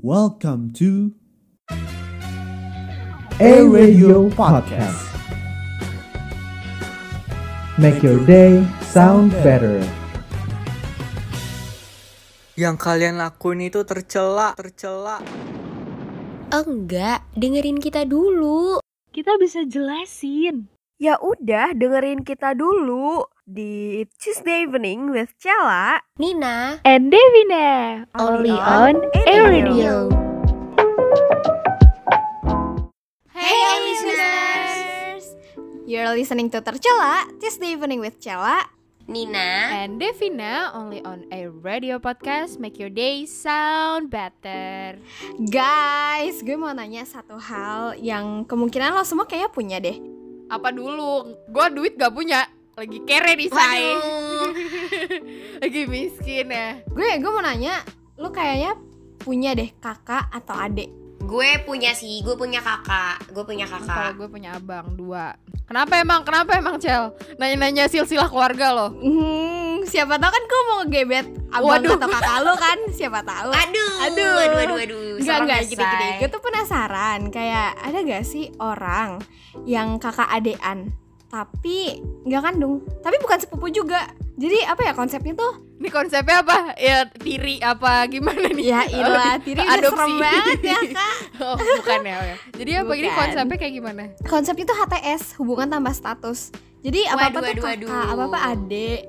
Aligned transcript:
Welcome 0.00 0.72
to 0.80 1.12
A 3.36 3.60
Radio 3.68 4.32
Podcast. 4.32 4.96
Make 7.76 8.00
your 8.00 8.16
day 8.24 8.64
sound 8.88 9.36
better. 9.44 9.84
Yang 12.56 12.76
kalian 12.80 13.20
lakuin 13.20 13.68
itu 13.68 13.84
tercela, 13.84 14.56
tercela. 14.56 15.20
Enggak, 16.48 17.20
dengerin 17.36 17.76
kita 17.76 18.08
dulu. 18.08 18.80
Kita 19.12 19.36
bisa 19.36 19.68
jelasin. 19.68 20.64
Ya 20.96 21.20
udah, 21.20 21.76
dengerin 21.76 22.24
kita 22.24 22.56
dulu 22.56 23.28
di 23.50 24.06
Tuesday 24.14 24.62
Evening 24.62 25.10
with 25.10 25.34
Cella. 25.42 25.98
Nina, 26.22 26.78
And 26.86 27.10
Devina, 27.10 28.06
only 28.14 28.54
on 28.54 29.02
Air 29.26 29.50
Radio. 29.50 30.06
Hey 33.34 33.74
listeners! 33.90 35.34
You're 35.82 36.14
listening 36.14 36.46
to 36.54 36.62
Tercela, 36.62 37.26
Tuesday 37.42 37.74
Evening 37.74 37.98
with 37.98 38.22
Cella. 38.22 38.70
Nina, 39.10 39.82
And 39.82 39.98
Devina, 39.98 40.70
only 40.70 41.02
on 41.02 41.26
Air 41.34 41.50
Radio 41.50 41.98
Podcast. 41.98 42.62
Make 42.62 42.78
your 42.78 42.94
day 42.94 43.26
sound 43.26 44.14
better. 44.14 45.02
Guys, 45.50 46.38
gue 46.46 46.54
mau 46.54 46.70
nanya 46.70 47.02
satu 47.02 47.34
hal 47.34 47.98
yang 47.98 48.46
kemungkinan 48.46 48.94
lo 48.94 49.02
semua 49.02 49.26
kayaknya 49.26 49.50
punya 49.50 49.76
deh. 49.82 49.98
Apa 50.46 50.70
dulu? 50.70 51.34
Gua 51.50 51.66
duit 51.66 51.98
gak 51.98 52.14
punya. 52.14 52.46
Lagi 52.76 52.98
kere 53.04 53.32
nih, 53.34 53.48
say. 53.48 53.82
Lagi 55.62 55.82
miskin 55.86 56.48
ya. 56.48 56.80
Gue 56.86 57.16
gue 57.16 57.30
mau 57.30 57.40
nanya, 57.40 57.82
lo 58.16 58.30
kayaknya 58.30 58.76
punya 59.18 59.52
deh 59.52 59.68
kakak 59.76 60.30
atau 60.30 60.56
adik. 60.56 60.88
gue 61.20 61.50
punya 61.62 61.92
sih, 61.92 62.24
gue 62.24 62.32
punya 62.34 62.58
kakak, 62.58 63.22
gue 63.30 63.44
punya 63.44 63.68
Kalau 63.68 63.84
kakak. 63.86 64.10
gue 64.18 64.26
punya 64.26 64.50
abang 64.56 64.96
dua. 64.96 65.36
Kenapa 65.68 66.00
emang? 66.00 66.26
Kenapa 66.26 66.58
emang, 66.58 66.80
Cel? 66.80 67.14
Nanya-nanya 67.38 67.86
silsilah 67.86 68.26
keluarga 68.26 68.74
lo. 68.74 68.88
Hmm, 68.90 69.84
siapa 69.86 70.18
tahu 70.18 70.26
kan 70.26 70.42
gue 70.42 70.60
mau 70.66 70.76
ngegebet 70.82 71.26
abang 71.54 71.78
Waduh. 71.78 71.94
atau 71.94 72.08
kakak 72.08 72.38
lo 72.42 72.54
kan? 72.58 72.78
Siapa 72.90 73.20
tahu. 73.22 73.50
Aduh, 73.52 73.94
Aduh. 74.00 74.32
aduh, 74.34 74.58
aduh, 74.58 74.78
aduh. 74.80 75.00
Enggak, 75.20 75.36
serem 75.38 75.46
enggak, 75.46 75.60
ya, 75.60 75.76
Say. 75.78 76.12
Gue 76.18 76.28
tuh 76.32 76.42
penasaran 76.42 77.20
Kayak 77.28 77.68
ada 77.78 77.98
gak 78.00 78.24
sih 78.24 78.44
orang 78.56 79.10
Yang 79.62 79.88
kakak 80.00 80.28
adean 80.32 80.78
Tapi 81.30 81.94
nggak 82.26 82.42
kandung 82.42 82.74
Tapi 82.98 83.16
bukan 83.16 83.38
sepupu 83.38 83.70
juga 83.70 84.02
Jadi 84.34 84.60
apa 84.62 84.82
ya 84.82 84.92
konsepnya 84.92 85.32
tuh 85.32 85.62
Ini 85.78 85.88
konsepnya 85.88 86.42
apa? 86.42 86.74
Ya 86.74 87.06
tiri 87.06 87.56
apa 87.58 88.04
gimana 88.04 88.50
nih? 88.50 88.66
Ya 88.66 88.82
ilah 88.84 89.38
Tiri 89.38 89.62
udah 89.62 89.78
Adopsi. 89.78 89.94
serem 89.94 90.12
banget 90.18 90.60
ya 90.60 90.78
kak 90.90 91.16
Oh, 91.40 91.56
bukan 91.56 92.00
ya. 92.02 92.14
oh 92.14 92.24
ya. 92.26 92.36
Jadi 92.52 92.70
apa 92.76 92.92
ini 92.92 93.08
Bukan. 93.08 93.18
konsepnya 93.22 93.56
kayak 93.56 93.74
gimana? 93.74 94.02
Konsepnya 94.26 94.64
tuh 94.66 94.76
HTS 94.76 95.22
Hubungan 95.36 95.68
tambah 95.68 95.92
status 95.92 96.50
Jadi 96.80 97.00
apa-apa 97.06 97.38
Waduh, 97.38 97.54
tuh 97.54 97.62
kakak 97.62 97.70
waduh. 97.88 98.10
Apa-apa 98.10 98.38
adek 98.50 99.00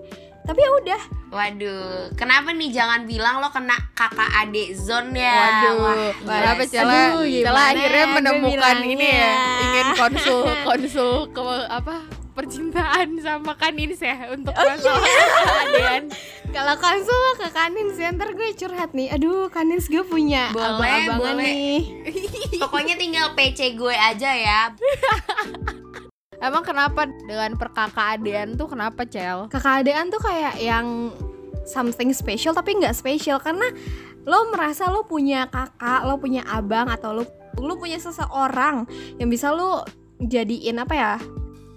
Tapi 0.42 0.60
ya 0.60 0.72
udah 0.74 1.02
Waduh, 1.32 2.12
kenapa 2.14 2.52
nih 2.52 2.70
jangan 2.70 3.06
bilang 3.06 3.40
lo 3.40 3.48
kena 3.48 3.72
kakak 3.94 4.28
adik 4.38 4.76
zone 4.76 5.16
ya? 5.16 5.32
Waduh, 5.32 5.74
Wah, 5.80 5.96
kenapa 6.20 6.62
gila. 6.62 6.72
Cela? 6.74 6.92
Aduh, 6.92 7.24
Cela 7.24 7.40
gimana 7.48 7.70
akhirnya 7.72 8.06
menemukan 8.12 8.78
ini 8.84 9.08
ya, 9.08 9.32
ingin 9.62 9.88
konsul 9.96 10.44
konsul 10.62 11.12
ke 11.30 11.40
apa 11.66 11.96
percintaan 12.32 13.16
sama 13.18 13.56
Kanins 13.56 14.00
ya 14.00 14.28
untuk 14.30 14.52
Oh, 14.52 14.64
masalah 14.66 15.00
iya. 15.00 15.26
adean. 15.64 16.04
Kalau 16.50 16.76
konsul 16.78 17.24
ke 17.38 17.48
Kanins 17.50 17.96
ya 17.96 18.08
Ntar 18.10 18.32
gue 18.32 18.52
curhat 18.54 18.92
nih 18.92 19.08
Aduh 19.10 19.48
Kanins 19.48 19.88
gue 19.88 20.00
punya 20.02 20.48
Boleh, 20.50 20.68
abang-abangan 20.70 21.20
boleh. 21.38 21.44
nih 21.44 21.80
Pokoknya 22.64 22.96
tinggal 22.96 23.36
PC 23.36 23.76
gue 23.76 23.92
aja 23.92 24.32
ya. 24.32 24.62
Emang 26.42 26.66
kenapa 26.66 27.06
dengan 27.06 27.54
perkakak 27.54 28.18
adean 28.18 28.58
tuh 28.58 28.66
kenapa 28.66 29.06
Cel? 29.06 29.46
kakak 29.54 29.86
adean 29.86 30.10
tuh 30.10 30.18
kayak 30.18 30.58
yang 30.58 31.14
something 31.70 32.10
special 32.12 32.58
tapi 32.58 32.74
nggak 32.82 32.98
special 32.98 33.38
karena 33.38 33.70
lo 34.26 34.50
merasa 34.54 34.90
lo 34.90 35.06
punya 35.06 35.50
kakak, 35.50 36.06
lo 36.06 36.18
punya 36.18 36.46
abang 36.50 36.90
atau 36.90 37.14
lo 37.14 37.24
lo 37.62 37.74
punya 37.78 38.02
seseorang 38.02 38.86
yang 39.22 39.30
bisa 39.30 39.54
lo 39.54 39.86
jadiin 40.22 40.82
apa 40.82 40.94
ya? 40.94 41.16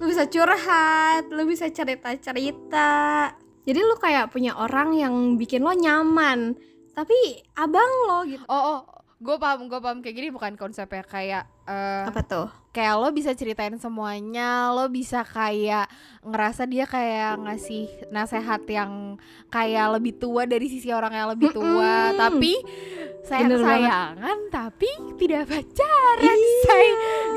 Lo 0.01 0.05
bisa 0.05 0.29
curhat, 0.29 1.33
lo 1.33 1.45
bisa 1.49 1.69
cerita-cerita. 1.73 3.33
Jadi 3.65 3.81
lo 3.81 3.97
kayak 3.97 4.29
punya 4.29 4.53
orang 4.61 4.93
yang 4.93 5.15
bikin 5.41 5.65
lo 5.65 5.73
nyaman. 5.73 6.53
Tapi 6.93 7.17
abang 7.57 7.93
lo 8.09 8.19
gitu. 8.29 8.45
Oh, 8.47 8.63
oh 8.77 8.81
gue 9.25 9.37
paham, 9.41 9.67
gue 9.73 9.81
paham 9.81 9.99
kayak 10.05 10.17
gini 10.21 10.29
bukan 10.29 10.55
konsepnya 10.61 11.05
kayak 11.09 11.45
eh, 11.67 12.05
Apa 12.09 12.21
tuh? 12.25 12.49
kayak 12.75 12.99
lo 12.99 13.09
bisa 13.15 13.31
ceritain 13.39 13.79
semuanya, 13.79 14.75
lo 14.75 14.91
bisa 14.91 15.23
kayak 15.23 15.87
ngerasa 16.27 16.67
dia 16.67 16.91
kayak 16.91 17.39
ngasih 17.39 17.87
nasehat 18.11 18.67
yang 18.67 19.15
kayak 19.47 19.95
lebih 19.95 20.19
tua 20.19 20.43
dari 20.43 20.67
sisi 20.67 20.91
orang 20.91 21.15
yang 21.15 21.31
lebih 21.31 21.55
tua, 21.55 22.11
Mm-mm. 22.11 22.19
tapi 22.19 22.59
sayang 23.25 23.49
Bener 23.49 23.59
banget. 23.59 23.89
sayangan 23.89 24.39
tapi 24.49 24.91
tidak 25.17 25.43
pacaran, 25.47 26.39
say. 26.63 26.87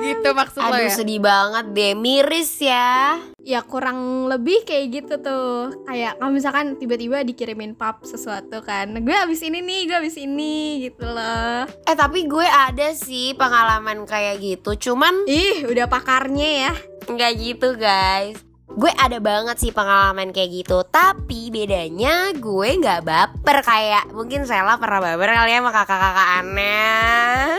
gitu 0.03 0.29
maksud 0.29 0.59
lo 0.59 0.67
Aduh 0.69 0.83
ya? 0.83 0.91
sedih 0.91 1.19
banget 1.19 1.65
deh, 1.71 1.93
miris 1.93 2.51
ya. 2.59 3.15
Ya 3.39 3.63
kurang 3.63 3.97
lebih 4.27 4.61
kayak 4.61 4.85
gitu 4.91 5.13
tuh 5.17 5.71
Kayak 5.83 6.19
kalau 6.19 6.31
misalkan 6.31 6.75
tiba-tiba 6.75 7.23
dikirimin 7.23 7.73
pap 7.73 8.03
sesuatu 8.03 8.59
kan 8.59 8.91
Gue 8.99 9.15
abis 9.15 9.39
ini 9.41 9.63
nih, 9.63 9.87
gue 9.87 9.95
abis 9.97 10.19
ini 10.19 10.55
gitu 10.83 11.07
loh 11.07 11.63
Eh 11.81 11.95
tapi 11.95 12.27
gue 12.27 12.43
ada 12.43 12.91
sih 12.91 13.31
pengalaman 13.33 14.03
kayak 14.03 14.37
gitu, 14.37 14.91
cuman 14.91 15.23
Ih, 15.25 15.63
udah 15.63 15.87
pakarnya 15.87 16.49
ya. 16.65 16.73
nggak 17.07 17.31
gitu 17.37 17.67
guys. 17.73 18.43
Gue 18.77 18.93
ada 18.93 19.17
banget 19.17 19.57
sih 19.57 19.73
pengalaman 19.73 20.29
kayak 20.29 20.53
gitu, 20.53 20.85
tapi 20.85 21.49
bedanya 21.49 22.29
gue 22.37 22.69
nggak 22.77 23.01
baper 23.01 23.65
kayak 23.65 24.13
mungkin 24.13 24.45
Sela 24.45 24.77
pernah 24.77 25.01
baper 25.01 25.33
kali 25.33 25.49
ya 25.49 25.65
sama 25.65 25.71
kakak-kakak 25.73 26.27
aneh. 26.45 27.57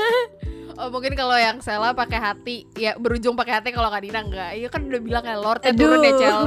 Oh 0.78 0.94
mungkin 0.94 1.18
kalau 1.18 1.34
yang 1.34 1.58
Sela 1.58 1.90
pakai 1.90 2.22
hati, 2.22 2.70
ya 2.78 2.94
berujung 2.94 3.34
pakai 3.34 3.58
hati 3.58 3.74
kalau 3.74 3.90
Kadina 3.90 4.22
enggak. 4.22 4.62
Iya 4.62 4.70
kan 4.70 4.86
udah 4.86 5.00
bilang 5.02 5.22
kayak 5.26 5.40
Lord 5.42 5.60
turun 5.74 6.06
ya 6.06 6.12
Cel. 6.14 6.38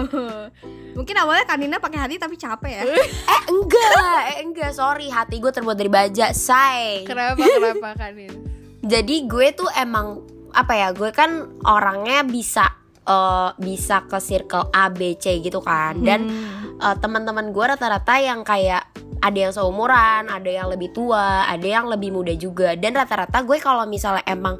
Mungkin 0.95 1.15
awalnya 1.19 1.43
Kanina 1.43 1.75
pakai 1.83 1.99
hati 1.99 2.15
tapi 2.15 2.39
capek 2.39 2.71
ya. 2.71 2.83
Eh 3.35 3.41
enggak, 3.51 4.19
eh 4.31 4.37
enggak, 4.39 4.71
sorry 4.71 5.11
hati 5.11 5.43
gue 5.43 5.51
terbuat 5.51 5.75
dari 5.75 5.91
baja, 5.91 6.31
say. 6.31 7.03
Kenapa 7.03 7.43
kenapa 7.59 7.91
Kanin? 7.99 8.39
Jadi 8.87 9.27
gue 9.27 9.51
tuh 9.51 9.67
emang 9.75 10.23
apa 10.55 10.79
ya? 10.79 10.87
Gue 10.95 11.11
kan 11.11 11.59
orangnya 11.67 12.23
bisa 12.23 12.80
eh, 13.07 13.49
bisa 13.57 14.05
ke 14.05 14.17
circle 14.21 14.69
A 14.73 14.91
B 14.91 15.15
C 15.17 15.39
gitu 15.41 15.61
kan. 15.63 16.01
Dan 16.01 16.29
eh, 16.77 16.95
teman-teman 16.99 17.53
gue 17.55 17.65
rata-rata 17.65 18.17
yang 18.21 18.45
kayak 18.45 18.87
ada 19.21 19.37
yang 19.37 19.53
seumuran, 19.53 20.33
ada 20.33 20.49
yang 20.49 20.65
lebih 20.65 20.97
tua, 20.97 21.45
ada 21.45 21.61
yang 21.61 21.85
lebih 21.85 22.09
muda 22.09 22.33
juga. 22.33 22.73
Dan 22.73 22.97
rata-rata 22.97 23.45
gue 23.45 23.61
kalau 23.61 23.85
misalnya 23.85 24.25
emang 24.25 24.57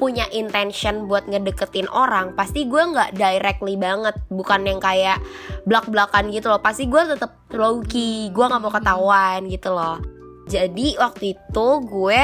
punya 0.00 0.24
intention 0.32 1.04
buat 1.04 1.28
ngedeketin 1.28 1.84
orang, 1.92 2.32
pasti 2.32 2.64
gue 2.64 2.80
nggak 2.80 3.20
directly 3.20 3.76
banget, 3.76 4.16
bukan 4.32 4.64
yang 4.64 4.80
kayak 4.80 5.20
blak-blakan 5.68 6.32
gitu 6.32 6.48
loh. 6.48 6.56
Pasti 6.56 6.88
gue 6.88 7.04
tetap 7.04 7.36
low 7.52 7.84
key, 7.84 8.32
gue 8.32 8.44
nggak 8.48 8.62
mau 8.64 8.72
ketahuan 8.72 9.44
gitu 9.44 9.76
loh. 9.76 10.00
Jadi 10.48 10.96
waktu 10.96 11.36
itu 11.36 11.66
gue 11.84 12.20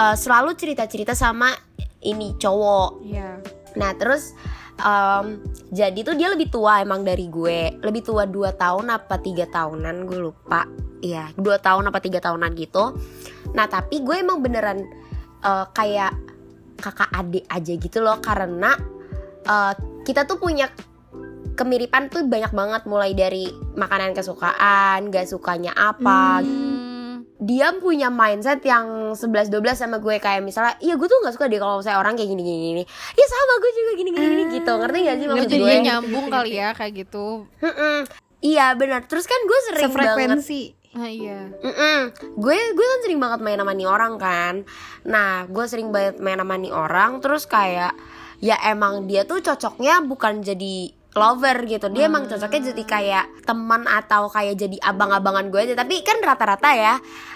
eh, 0.00 0.16
selalu 0.16 0.56
cerita-cerita 0.56 1.12
sama 1.12 1.52
ini 2.00 2.32
cowok 2.40 3.04
Iya. 3.04 3.44
Nah 3.76 3.92
terus 4.00 4.32
em, 4.78 5.26
jadi 5.70 5.98
tuh 6.02 6.14
dia 6.18 6.28
lebih 6.30 6.50
tua 6.50 6.82
emang 6.82 7.06
dari 7.06 7.30
gue, 7.30 7.78
lebih 7.82 8.02
tua 8.02 8.26
2 8.26 8.54
tahun 8.54 8.90
apa 8.90 9.18
tiga 9.22 9.46
tahunan 9.46 10.06
gue 10.06 10.18
lupa. 10.18 10.66
Iya 11.04 11.36
dua 11.36 11.60
tahun 11.60 11.92
apa 11.92 12.00
tiga 12.00 12.16
tahunan 12.24 12.56
gitu. 12.56 12.96
Nah 13.52 13.68
tapi 13.68 14.00
gue 14.00 14.24
emang 14.24 14.40
beneran 14.40 14.88
eh, 15.44 15.66
kayak 15.76 16.16
kakak 16.80 17.12
adik 17.12 17.44
aja 17.52 17.72
gitu 17.76 18.00
loh 18.00 18.16
karena 18.24 18.72
eh, 19.44 19.72
kita 20.08 20.24
tuh 20.24 20.40
punya 20.40 20.72
kemiripan 21.54 22.10
tuh 22.10 22.26
banyak 22.26 22.50
banget 22.50 22.82
mulai 22.84 23.14
dari 23.14 23.46
makanan 23.78 24.12
kesukaan, 24.12 25.08
gak 25.10 25.30
sukanya 25.30 25.70
apa, 25.74 26.42
Hmm, 26.42 26.83
dia 27.42 27.74
punya 27.82 28.14
mindset 28.14 28.62
yang 28.62 29.12
11-12 29.18 29.50
sama 29.74 29.98
gue 29.98 30.22
kayak 30.22 30.38
misalnya 30.46 30.78
iya 30.78 30.94
gue 30.94 31.08
tuh 31.10 31.18
gak 31.26 31.34
suka 31.34 31.50
deh 31.50 31.58
kalau 31.58 31.82
saya 31.82 31.98
orang 31.98 32.14
kayak 32.14 32.30
gini 32.30 32.42
gini 32.46 32.58
gini 32.70 32.82
ya 33.18 33.26
sama 33.26 33.52
gue 33.58 33.70
juga 33.74 33.92
gini 33.98 34.10
gini, 34.14 34.26
gini 34.30 34.42
gitu 34.62 34.72
ngerti 34.78 34.98
gak 35.02 35.16
sih 35.18 35.26
maksud 35.26 35.50
gue 35.50 35.74
nyambung 35.82 36.26
kali 36.30 36.52
ya 36.54 36.70
kayak 36.72 36.92
gitu. 37.04 37.50
Iya 38.44 38.76
benar 38.78 39.08
terus 39.10 39.26
kan 39.26 39.40
gue 39.50 39.58
sering 39.66 39.90
banget 39.90 40.14
Sefrekuensi. 40.14 40.62
Nah, 40.94 41.10
iya. 41.10 41.50
Mm-mm. 41.50 42.14
gue 42.38 42.54
gue 42.54 42.86
kan 42.86 43.00
sering 43.02 43.18
banget 43.18 43.42
main 43.42 43.58
sama 43.58 43.74
nih 43.74 43.88
orang 43.90 44.14
kan 44.14 44.62
nah 45.02 45.42
gue 45.50 45.64
sering 45.66 45.90
banget 45.90 46.22
main 46.22 46.38
sama 46.38 46.54
nih 46.54 46.70
orang 46.70 47.18
terus 47.18 47.50
kayak 47.50 47.98
ya 48.38 48.54
emang 48.70 49.10
dia 49.10 49.26
tuh 49.26 49.42
cocoknya 49.42 50.06
bukan 50.06 50.46
jadi 50.46 50.94
lover 51.14 51.56
gitu. 51.64 51.86
Dia 51.88 52.06
emang 52.06 52.26
cocoknya 52.26 52.70
jadi 52.70 52.82
kayak 52.84 53.24
teman 53.42 53.86
atau 53.86 54.26
kayak 54.26 54.54
jadi 54.56 54.76
abang-abangan 54.80 55.48
gue 55.48 55.60
aja. 55.62 55.74
Tapi 55.74 56.02
kan 56.02 56.18
rata-rata 56.18 56.70
ya 56.70 56.94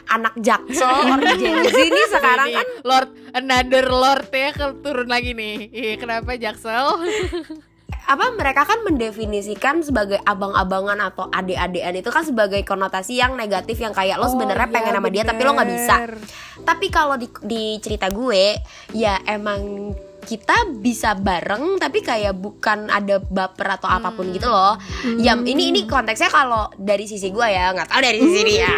anak 0.09 0.35
jaksel 0.37 0.91
or 1.09 1.21
Gen 1.33 1.63
Z 1.65 1.75
ini 1.75 2.03
sekarang 2.09 2.49
kan. 2.53 2.67
Lord 2.83 3.09
another 3.33 3.87
Lord 3.87 4.29
ya 4.29 4.51
ke- 4.51 4.79
turun 4.79 5.07
lagi 5.07 5.33
nih. 5.33 5.71
Iya, 5.71 5.95
kenapa 5.97 6.35
Jaksel? 6.35 6.87
apa 8.09 8.33
mereka 8.33 8.65
kan 8.65 8.81
mendefinisikan 8.89 9.85
sebagai 9.85 10.17
abang-abangan 10.25 10.97
atau 11.03 11.29
adik-adikan 11.29 11.93
itu 11.93 12.09
kan 12.09 12.25
sebagai 12.25 12.65
konotasi 12.65 13.21
yang 13.21 13.37
negatif 13.37 13.77
yang 13.77 13.93
kayak 13.93 14.17
lo 14.17 14.25
sebenarnya 14.27 14.65
Oh, 14.65 14.73
pengen 14.73 14.97
sama 14.97 15.13
dia 15.13 15.29
tapi 15.29 15.45
lo 15.45 15.53
nggak 15.53 15.69
bisa. 15.69 15.97
tapi 16.65 16.89
kalau 16.89 17.21
di, 17.21 17.29
di 17.45 17.77
cerita 17.77 18.09
gue 18.09 18.57
ya 18.97 19.21
emang 19.29 19.93
kita 20.25 20.75
bisa 20.79 21.15
bareng 21.15 21.79
tapi 21.79 22.03
kayak 22.03 22.35
bukan 22.37 22.91
ada 22.91 23.23
baper 23.23 23.79
atau 23.79 23.89
apa 23.89 24.11
pun 24.13 24.29
gitu 24.35 24.49
loh. 24.51 24.75
Ya 25.21 25.39
ini 25.39 25.71
ini 25.71 25.87
konteksnya 25.87 26.29
kalau 26.33 26.69
dari 26.77 27.07
sisi 27.07 27.31
gue 27.31 27.47
ya 27.47 27.71
nggak 27.73 27.89
tahu 27.89 28.01
dari 28.03 28.19
sisi 28.19 28.41
dia. 28.45 28.75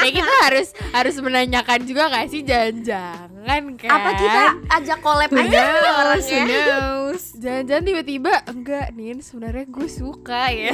Kayak 0.00 0.14
kita 0.22 0.34
harus 0.48 0.68
harus 0.92 1.16
menanyakan 1.20 1.80
juga 1.84 2.08
gak 2.08 2.26
sih 2.32 2.42
jangan-jangan 2.42 3.62
kan? 3.78 3.90
Apa 3.92 4.10
kita 4.16 4.42
ajak 4.80 4.98
collab 5.04 5.30
aja 5.30 5.60
orangnya? 6.02 6.44
Jangan-jangan 7.36 7.84
tiba-tiba 7.84 8.32
enggak 8.48 8.86
nih 8.96 9.20
sebenarnya 9.22 9.64
gue 9.70 9.88
suka 9.88 10.50
ya. 10.50 10.72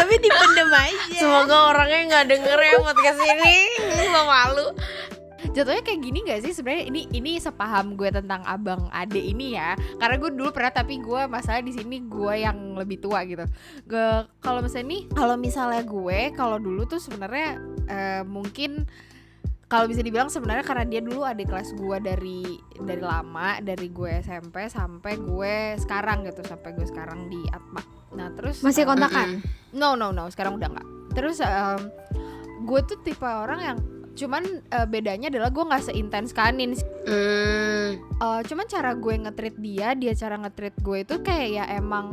Tapi 0.00 0.14
dipendem 0.18 0.70
aja. 0.74 1.18
Semoga 1.20 1.56
orangnya 1.70 2.00
nggak 2.08 2.26
denger 2.34 2.58
ya 2.58 2.74
podcast 2.82 3.20
ini. 3.20 3.58
Gue 4.10 4.24
malu. 4.26 4.66
Jatuhnya 5.56 5.82
kayak 5.82 6.00
gini 6.00 6.18
gak 6.26 6.40
sih 6.44 6.52
sebenarnya 6.52 6.84
ini 6.92 7.00
ini 7.16 7.32
sepaham 7.40 7.96
gue 7.96 8.12
tentang 8.12 8.44
abang 8.44 8.88
ade 8.92 9.20
ini 9.20 9.56
ya. 9.56 9.74
Karena 9.96 10.16
gue 10.20 10.30
dulu 10.36 10.50
pernah 10.52 10.72
tapi 10.72 11.00
gue 11.00 11.26
masalah 11.26 11.64
di 11.64 11.72
sini 11.72 12.04
gue 12.04 12.34
yang 12.40 12.76
lebih 12.76 13.00
tua 13.00 13.24
gitu. 13.24 13.44
Gue 13.88 14.28
kalau 14.44 14.60
misalnya 14.60 14.86
nih 14.92 15.02
kalau 15.12 15.34
misalnya 15.40 15.82
gue 15.84 16.18
kalau 16.36 16.56
dulu 16.60 16.84
tuh 16.84 17.00
sebenarnya 17.00 17.58
eh, 17.88 18.22
mungkin 18.24 18.84
kalau 19.70 19.86
bisa 19.86 20.02
dibilang 20.02 20.26
sebenarnya 20.26 20.66
karena 20.66 20.82
dia 20.82 20.98
dulu 20.98 21.22
adik 21.22 21.46
kelas 21.46 21.78
gue 21.78 21.96
dari 22.02 22.42
dari 22.82 22.98
lama 23.06 23.62
dari 23.62 23.86
gue 23.86 24.18
SMP 24.18 24.66
sampai 24.66 25.14
gue 25.14 25.78
sekarang 25.78 26.26
gitu 26.26 26.42
sampai 26.42 26.74
gue 26.74 26.86
sekarang 26.90 27.30
di 27.30 27.38
Atma. 27.54 27.78
Nah 28.18 28.34
terus 28.34 28.66
Masih 28.66 28.82
kontakan? 28.82 29.38
No 29.70 29.94
no 29.94 30.10
no 30.10 30.26
sekarang 30.26 30.58
udah 30.58 30.74
nggak. 30.74 30.88
Terus 31.14 31.38
em, 31.38 31.86
gue 32.66 32.80
tuh 32.82 32.98
tipe 33.06 33.22
orang 33.22 33.60
yang 33.62 33.78
cuman 34.20 34.44
eh, 34.68 34.86
bedanya 34.86 35.32
adalah 35.32 35.48
gue 35.48 35.64
nggak 35.64 35.84
seintens 35.88 36.36
kanin. 36.36 36.76
Hmm. 37.08 37.96
Eh, 37.96 38.40
cuman 38.44 38.66
cara 38.68 38.92
gue 38.92 39.14
ngetrit 39.16 39.56
dia, 39.56 39.96
dia 39.96 40.12
cara 40.12 40.36
ngetrit 40.36 40.76
gue 40.84 40.98
itu 41.00 41.16
kayak 41.24 41.48
ya 41.48 41.64
emang 41.80 42.12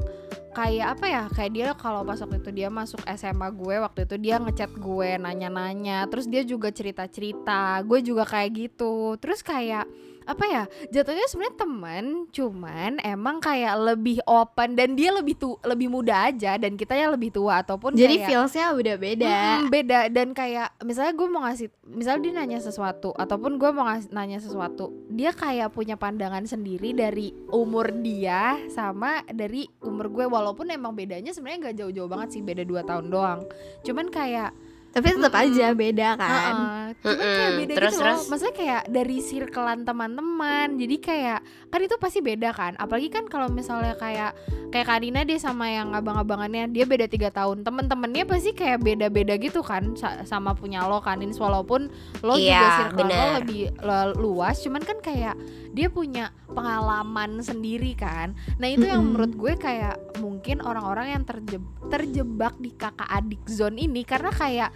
kayak 0.57 0.87
apa 0.97 1.05
ya 1.05 1.23
kayak 1.29 1.51
dia 1.53 1.67
kalau 1.77 2.01
pas 2.01 2.17
waktu 2.17 2.41
itu 2.41 2.49
dia 2.49 2.73
masuk 2.73 3.05
SMA 3.13 3.47
gue 3.53 3.75
waktu 3.77 4.09
itu 4.09 4.15
dia 4.17 4.41
ngechat 4.41 4.73
gue 4.73 5.09
nanya-nanya. 5.21 6.09
Terus 6.09 6.25
dia 6.25 6.41
juga 6.41 6.73
cerita-cerita 6.73 7.85
gue 7.85 7.99
juga 8.01 8.25
kayak 8.25 8.49
gitu. 8.57 9.13
Terus 9.21 9.45
kayak 9.45 9.85
apa 10.27 10.43
ya 10.43 10.63
jatuhnya 10.91 11.25
sebenarnya 11.31 11.55
teman 11.55 12.05
cuman 12.35 12.91
emang 12.99 13.39
kayak 13.39 13.79
lebih 13.79 14.19
open 14.27 14.75
dan 14.75 14.91
dia 14.99 15.15
lebih 15.15 15.39
tu 15.39 15.55
lebih 15.63 15.87
muda 15.87 16.27
aja 16.27 16.59
dan 16.59 16.75
kita 16.75 16.99
ya 16.99 17.07
lebih 17.07 17.31
tua 17.31 17.63
ataupun 17.63 17.95
Jadi 17.95 18.19
kayak, 18.19 18.27
feelsnya 18.27 18.75
udah 18.75 18.95
beda. 18.99 19.39
Mm, 19.63 19.67
beda. 19.71 19.99
Dan 20.11 20.35
kayak 20.35 20.75
misalnya 20.83 21.15
gue 21.15 21.27
mau 21.31 21.47
ngasih 21.47 21.71
misalnya 21.87 22.21
dia 22.27 22.33
nanya 22.43 22.59
sesuatu 22.59 23.15
ataupun 23.15 23.55
gue 23.55 23.69
mau 23.71 23.87
ngasih 23.87 24.11
nanya 24.11 24.43
sesuatu 24.43 24.91
dia 25.07 25.31
kayak 25.31 25.71
punya 25.71 25.95
pandangan 25.95 26.43
sendiri 26.43 26.91
dari 26.91 27.31
umur 27.55 27.95
dia 28.03 28.59
sama 28.67 29.23
dari 29.31 29.63
umur 29.79 30.11
gue 30.11 30.25
walaupun 30.47 30.71
emang 30.71 30.95
bedanya 30.95 31.35
sebenarnya 31.35 31.67
nggak 31.67 31.75
jauh-jauh 31.83 32.07
banget 32.07 32.39
sih 32.39 32.41
beda 32.41 32.63
2 32.63 32.87
tahun 32.87 33.05
doang. 33.11 33.39
Cuman 33.83 34.07
kayak 34.07 34.55
Tapi 34.87 35.07
tetap 35.09 35.33
aja 35.35 35.67
beda 35.71 36.09
kan. 36.13 36.53
Heeh, 36.55 36.85
cuman 36.97 37.15
kayak 37.15 37.27
Mm-mm. 37.45 37.59
beda 37.59 37.73
Terus, 37.75 37.91
gitu 37.91 37.99
terus? 37.99 38.17
loh. 38.17 38.25
maksudnya 38.27 38.55
kayak 38.55 38.81
dari 38.87 39.17
circlean 39.19 39.79
teman-teman. 39.81 40.67
Jadi 40.73 40.95
kayak 40.97 41.39
kan 41.67 41.79
itu 41.79 41.95
pasti 41.95 42.19
beda 42.19 42.49
kan? 42.49 42.73
Apalagi 42.75 43.07
kan 43.07 43.25
kalau 43.25 43.47
misalnya 43.47 43.93
kayak 43.93 44.33
kayak 44.67 44.87
Karina 44.87 45.21
dia 45.21 45.37
sama 45.37 45.67
yang 45.67 45.91
abang-abangannya 45.91 46.67
dia 46.67 46.83
beda 46.83 47.05
tiga 47.05 47.29
tahun. 47.29 47.61
Temen-temennya 47.61 48.25
pasti 48.25 48.51
kayak 48.51 48.79
beda-beda 48.79 49.35
gitu 49.35 49.61
kan? 49.61 49.93
Sa- 49.93 50.23
sama 50.23 50.51
punya 50.51 50.83
lo 50.83 50.97
kan? 50.97 51.19
Ins. 51.19 51.37
walaupun 51.37 51.93
lo 52.19 52.33
juga 52.33 52.49
Iya, 52.57 52.69
circle 52.81 53.05
lo 53.05 53.25
lebih 53.37 53.61
lo- 53.77 54.15
luas. 54.17 54.57
Cuman 54.59 54.81
kan 54.81 54.97
kayak 54.97 55.37
dia 55.69 55.87
punya 55.87 56.33
pengalaman 56.49 57.39
sendiri 57.39 57.93
kan? 57.93 58.31
Nah 58.57 58.67
itu 58.67 58.83
yang 58.83 58.99
Mm-mm. 58.99 59.13
menurut 59.13 59.33
gue 59.33 59.53
kayak 59.55 59.95
mungkin 60.17 60.59
orang-orang 60.59 61.07
yang 61.11 61.23
terjeb- 61.23 61.61
terjebak 61.87 62.57
di 62.57 62.71
kakak 62.71 63.07
adik 63.07 63.45
zone 63.45 63.77
ini. 63.77 64.01
Karena 64.01 64.29
kayak 64.29 64.69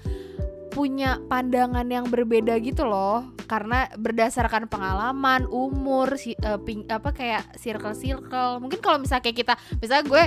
punya 0.71 1.19
pandangan 1.27 1.83
yang 1.83 2.07
berbeda 2.07 2.55
gitu 2.63 2.87
loh. 2.87 3.27
Karena 3.43 3.91
berdasarkan 3.99 4.71
pengalaman 4.71 5.43
umur 5.51 6.15
si, 6.15 6.31
eh, 6.39 6.55
ping- 6.63 6.87
apa 6.87 7.11
kayak 7.11 7.59
circle 7.59 7.91
circle 7.91 8.63
mungkin 8.63 8.79
kalau 8.79 9.03
misalnya 9.03 9.27
kayak 9.27 9.37
kita 9.43 9.53
misalnya 9.83 10.05
gue 10.07 10.23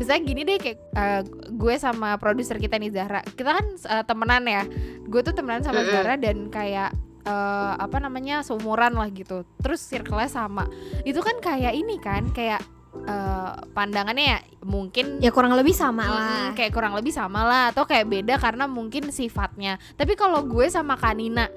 misalnya 0.00 0.22
gini 0.24 0.40
deh 0.48 0.56
kayak 0.56 0.78
eh, 0.96 1.22
gue 1.52 1.74
sama 1.76 2.16
produser 2.16 2.56
kita 2.56 2.80
nih 2.80 2.88
Zahra. 2.88 3.20
Kita 3.20 3.50
kan 3.52 3.66
eh, 3.76 4.04
temenan 4.08 4.42
ya. 4.48 4.62
Gue 5.04 5.20
tuh 5.20 5.36
temenan 5.36 5.60
sama. 5.60 5.84
Zahra 5.92 6.14
dan 6.16 6.48
kayak 6.48 6.96
eh, 7.28 7.72
apa 7.76 7.96
namanya 8.00 8.40
seumuran 8.40 8.96
lah 8.96 9.12
gitu. 9.12 9.44
Terus 9.60 9.84
circle-nya 9.84 10.32
sama. 10.32 10.64
Itu 11.04 11.20
kan 11.20 11.44
kayak 11.44 11.76
ini 11.76 12.00
kan 12.00 12.32
kayak 12.32 12.64
eh, 13.04 13.52
pandangannya 13.76 14.24
ya 14.24 14.38
mungkin 14.62 15.18
Ya 15.18 15.34
kurang 15.34 15.54
lebih 15.58 15.74
sama 15.74 16.06
lah. 16.06 16.50
Mm-mm, 16.50 16.58
kayak 16.58 16.72
kurang 16.72 16.94
lebih 16.94 17.10
sama 17.10 17.42
lah 17.42 17.74
atau 17.74 17.82
kayak 17.82 18.06
beda 18.06 18.34
karena 18.38 18.64
mungkin 18.70 19.10
sifatnya 19.10 19.76
tapi 19.98 20.14
kalau 20.14 20.42
gue 20.46 20.66
sama 20.70 20.94
Kanina 20.94 21.50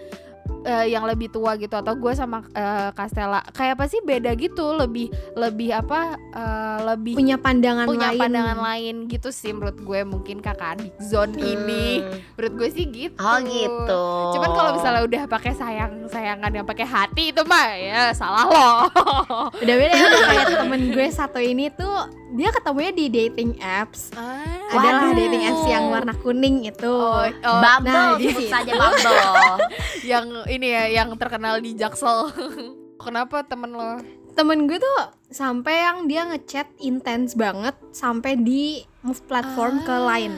eh, 0.62 0.88
yang 0.88 1.04
lebih 1.04 1.28
tua 1.28 1.56
gitu 1.56 1.74
atau 1.74 1.94
gue 1.94 2.12
sama 2.12 2.42
eh, 2.50 2.90
Castella 2.92 3.42
kayak 3.48 3.76
apa 3.76 3.86
sih 3.86 4.00
beda 4.00 4.34
gitu 4.34 4.74
lebih 4.74 5.08
lebih 5.34 5.70
apa 5.72 6.00
eh, 6.16 6.80
lebih 6.86 7.14
Punya 7.16 7.36
pandangan 7.36 7.86
punya 7.86 8.10
lain. 8.10 8.20
pandangan 8.20 8.58
lain 8.60 8.96
gitu 9.06 9.30
sih 9.30 9.52
menurut 9.52 9.78
gue 9.78 10.00
mungkin 10.04 10.40
kakak 10.40 10.76
adik 10.76 10.94
zone 11.00 11.34
ini 11.36 11.88
Hmm. 11.96 12.18
menurut 12.34 12.54
gue 12.58 12.70
sih 12.72 12.86
gitu 12.88 13.18
Oh 13.18 13.38
gitu. 13.40 14.04
cuman 14.32 14.50
kalau 14.52 14.72
misalnya 14.74 15.02
udah 15.04 15.24
pakai 15.28 15.54
sayang 15.54 15.94
sayangan 16.06 16.52
yang 16.52 16.64
pakai 16.64 16.84
hati 16.84 17.30
itu 17.30 17.42
mah 17.44 17.68
ya 17.72 18.10
salah 18.12 18.46
loh 18.46 18.78
Udah 19.62 19.76
beda 19.76 19.94
ya 19.94 20.08
kayak 20.24 20.48
temen 20.56 20.82
gue 20.90 21.08
satu 21.08 21.38
ini 21.38 21.70
tuh 21.70 21.94
dia 22.32 22.52
ketemunya 22.52 22.92
di 22.92 23.06
dating 23.08 23.56
apps. 23.58 24.12
Adalah 24.12 25.08
Waduh. 25.08 25.16
dating 25.16 25.44
apps 25.46 25.64
yang 25.66 25.88
warna 25.88 26.12
kuning 26.16 26.68
itu. 26.68 26.84
oh, 26.84 27.24
oh, 27.24 27.60
Bubble, 27.64 27.88
Nah, 27.88 28.20
di 28.20 28.28
sebut 28.28 28.42
situ. 28.42 28.52
saja 28.52 28.72
bubble. 28.74 29.16
yang 30.06 30.46
ini 30.46 30.68
ya 30.70 30.84
yang 31.02 31.10
terkenal 31.18 31.58
di 31.60 31.74
Jaksel. 31.74 32.30
Kenapa 33.04 33.44
temen 33.44 33.74
lo? 33.74 34.00
Temen 34.36 34.68
gue 34.68 34.78
tuh 34.78 35.00
sampai 35.32 35.84
yang 35.84 36.08
dia 36.08 36.28
ngechat 36.28 36.68
intens 36.80 37.36
banget 37.36 37.76
sampai 37.92 38.36
di 38.36 38.84
move 39.02 39.20
platform 39.28 39.84
ke 39.84 39.96
Line. 39.96 40.38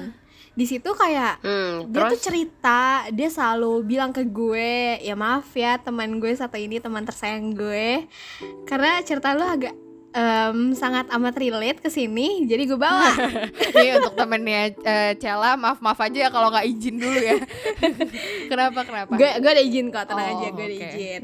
Di 0.57 0.65
situ 0.65 0.89
kayak 0.89 1.37
Hmm, 1.45 1.93
dia 1.93 2.09
tuh 2.09 2.17
terus? 2.17 2.25
cerita 2.25 3.05
dia 3.13 3.29
selalu 3.29 3.85
bilang 3.85 4.09
ke 4.09 4.25
gue 4.25 4.97
ya 5.01 5.13
maaf 5.13 5.53
ya 5.53 5.77
teman 5.77 6.17
gue 6.17 6.33
satu 6.33 6.57
ini 6.57 6.81
teman 6.81 7.05
tersayang 7.05 7.53
gue. 7.53 8.09
Karena 8.65 9.01
cerita 9.05 9.37
lu 9.37 9.45
agak 9.45 9.73
em, 10.09 10.57
sangat 10.71 11.07
amat 11.09 11.35
relate 11.35 11.79
ke 11.79 11.87
sini 11.87 12.43
jadi 12.43 12.63
gue 12.63 12.75
bawa. 12.75 13.11
Ini 13.73 13.99
untuk 13.99 14.13
temennya 14.13 14.61
eh, 14.73 15.11
Cella 15.15 15.55
maaf 15.55 15.79
maaf 15.79 15.99
aja 15.99 16.27
ya 16.27 16.29
kalau 16.29 16.49
nggak 16.49 16.67
izin 16.67 16.95
dulu 16.97 17.17
ya. 17.17 17.37
Kenapa 18.51 18.83
kenapa? 18.83 19.11
Gue 19.13 19.29
gue 19.37 19.51
ada 19.51 19.63
izin 19.63 19.89
kok 19.89 20.05
tenang 20.05 20.27
Oh, 20.27 20.33
aja 20.37 20.47
gue 20.49 20.63
ada 20.63 20.75
oke. 20.75 20.87
izin. 20.87 21.23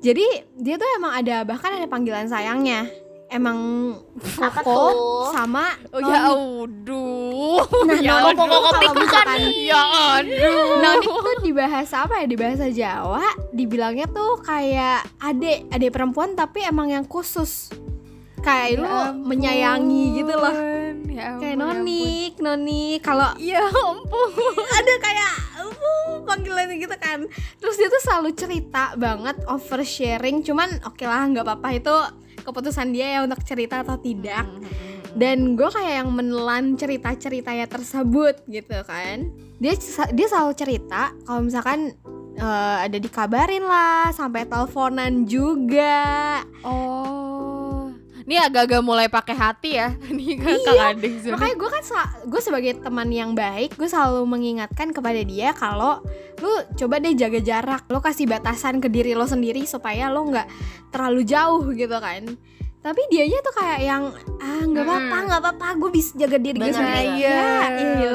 Jadi 0.00 0.26
dia 0.54 0.74
tuh 0.76 0.88
emang 0.94 1.12
ada 1.14 1.36
bahkan 1.42 1.72
ada 1.72 1.86
panggilan 1.86 2.28
sayangnya. 2.28 2.84
Emang 3.24 3.58
Koko 4.36 4.92
sama 5.32 5.74
oh 5.90 5.98
ya 5.98 6.28
aduh. 6.28 7.58
Nah, 7.82 7.98
ya 7.98 8.14
aduh. 8.20 8.36
kalau 8.36 8.94
misalkan 8.94 9.40
ya 9.64 9.82
aduh 10.14 10.78
Noni 10.78 11.06
tuh 11.08 11.36
di 11.42 11.50
bahasa 11.50 12.04
apa 12.04 12.22
ya? 12.22 12.26
Di 12.28 12.36
bahasa 12.36 12.68
Jawa 12.68 13.24
dibilangnya 13.50 14.06
tuh 14.06 14.38
kayak 14.38 15.08
adek 15.18 15.66
adek 15.66 15.90
perempuan 15.90 16.36
tapi 16.36 16.62
emang 16.62 16.92
yang 16.92 17.02
khusus 17.02 17.72
kayak 18.44 18.68
lu 18.76 18.88
menyayangi 19.24 20.04
gitu 20.20 20.34
loh. 20.36 20.56
ya 21.08 21.38
kayak 21.40 21.56
ampun, 21.56 21.56
ya 21.56 21.56
ampun. 21.56 21.56
nonik. 21.56 22.32
Nonik 22.38 22.98
kalau 23.00 23.30
ya 23.40 23.64
ampun. 23.64 24.30
Ada 24.78 24.94
kayak 25.00 25.32
uh, 25.64 26.20
panggilannya 26.28 26.76
gitu 26.76 26.96
kan. 27.00 27.24
Terus 27.58 27.74
dia 27.80 27.88
tuh 27.88 28.02
selalu 28.04 28.30
cerita 28.36 28.92
banget 29.00 29.40
oversharing. 29.48 30.44
Cuman 30.44 30.84
oke 30.84 31.04
lah 31.08 31.24
nggak 31.32 31.44
apa-apa. 31.48 31.68
Itu 31.72 31.94
keputusan 32.44 32.92
dia 32.92 33.18
ya 33.18 33.20
untuk 33.24 33.40
cerita 33.40 33.80
atau 33.80 33.96
tidak. 33.96 34.44
Dan 35.14 35.54
gue 35.54 35.70
kayak 35.70 36.04
yang 36.04 36.10
menelan 36.10 36.74
cerita-ceritanya 36.74 37.70
tersebut 37.70 38.44
gitu 38.50 38.76
kan. 38.84 39.30
Dia 39.62 39.72
dia 40.10 40.26
selalu 40.26 40.52
cerita 40.58 41.14
kalau 41.22 41.46
misalkan 41.46 41.94
eh, 42.34 42.76
ada 42.90 42.98
dikabarin 42.98 43.62
lah 43.62 44.10
sampai 44.10 44.42
teleponan 44.42 45.22
juga. 45.22 46.42
Oh 46.66 47.53
Ini 48.24 48.40
agak-agak 48.40 48.80
mulai 48.80 49.06
pakai 49.12 49.36
hati 49.36 49.76
ya. 49.76 49.92
Nih 50.16 50.40
kakak 50.40 50.96
adik 50.96 51.12
sorry. 51.20 51.32
Makanya 51.36 51.56
gue 51.60 51.70
kan 51.70 51.82
gue 52.24 52.40
sebagai 52.40 52.72
teman 52.80 53.08
yang 53.12 53.36
baik, 53.36 53.76
gue 53.76 53.84
selalu 53.84 54.24
mengingatkan 54.24 54.96
kepada 54.96 55.20
dia 55.20 55.52
kalau 55.52 56.00
lu 56.40 56.52
coba 56.76 57.00
deh 57.04 57.12
jaga 57.12 57.40
jarak, 57.44 57.84
lo 57.92 58.00
kasih 58.00 58.24
batasan 58.24 58.80
ke 58.80 58.88
diri 58.88 59.12
lo 59.12 59.28
sendiri 59.28 59.68
supaya 59.68 60.08
lo 60.08 60.24
nggak 60.24 60.48
terlalu 60.88 61.22
jauh 61.28 61.68
gitu 61.76 61.96
kan. 62.00 62.24
Tapi 62.84 63.00
dianya 63.08 63.40
tuh 63.40 63.54
kayak 63.54 63.80
yang 63.80 64.02
ah 64.36 64.60
nggak 64.62 64.84
apa-apa 64.84 65.16
nggak 65.24 65.40
apa-apa 65.40 65.66
gue 65.74 65.90
bisa 65.90 66.12
jaga 66.14 66.36
diri 66.36 66.52
gue 66.54 66.68
Bener, 66.68 66.76
sendiri 66.76 67.00
bener. 67.06 67.16
ya 67.16 67.48
iya 67.72 68.10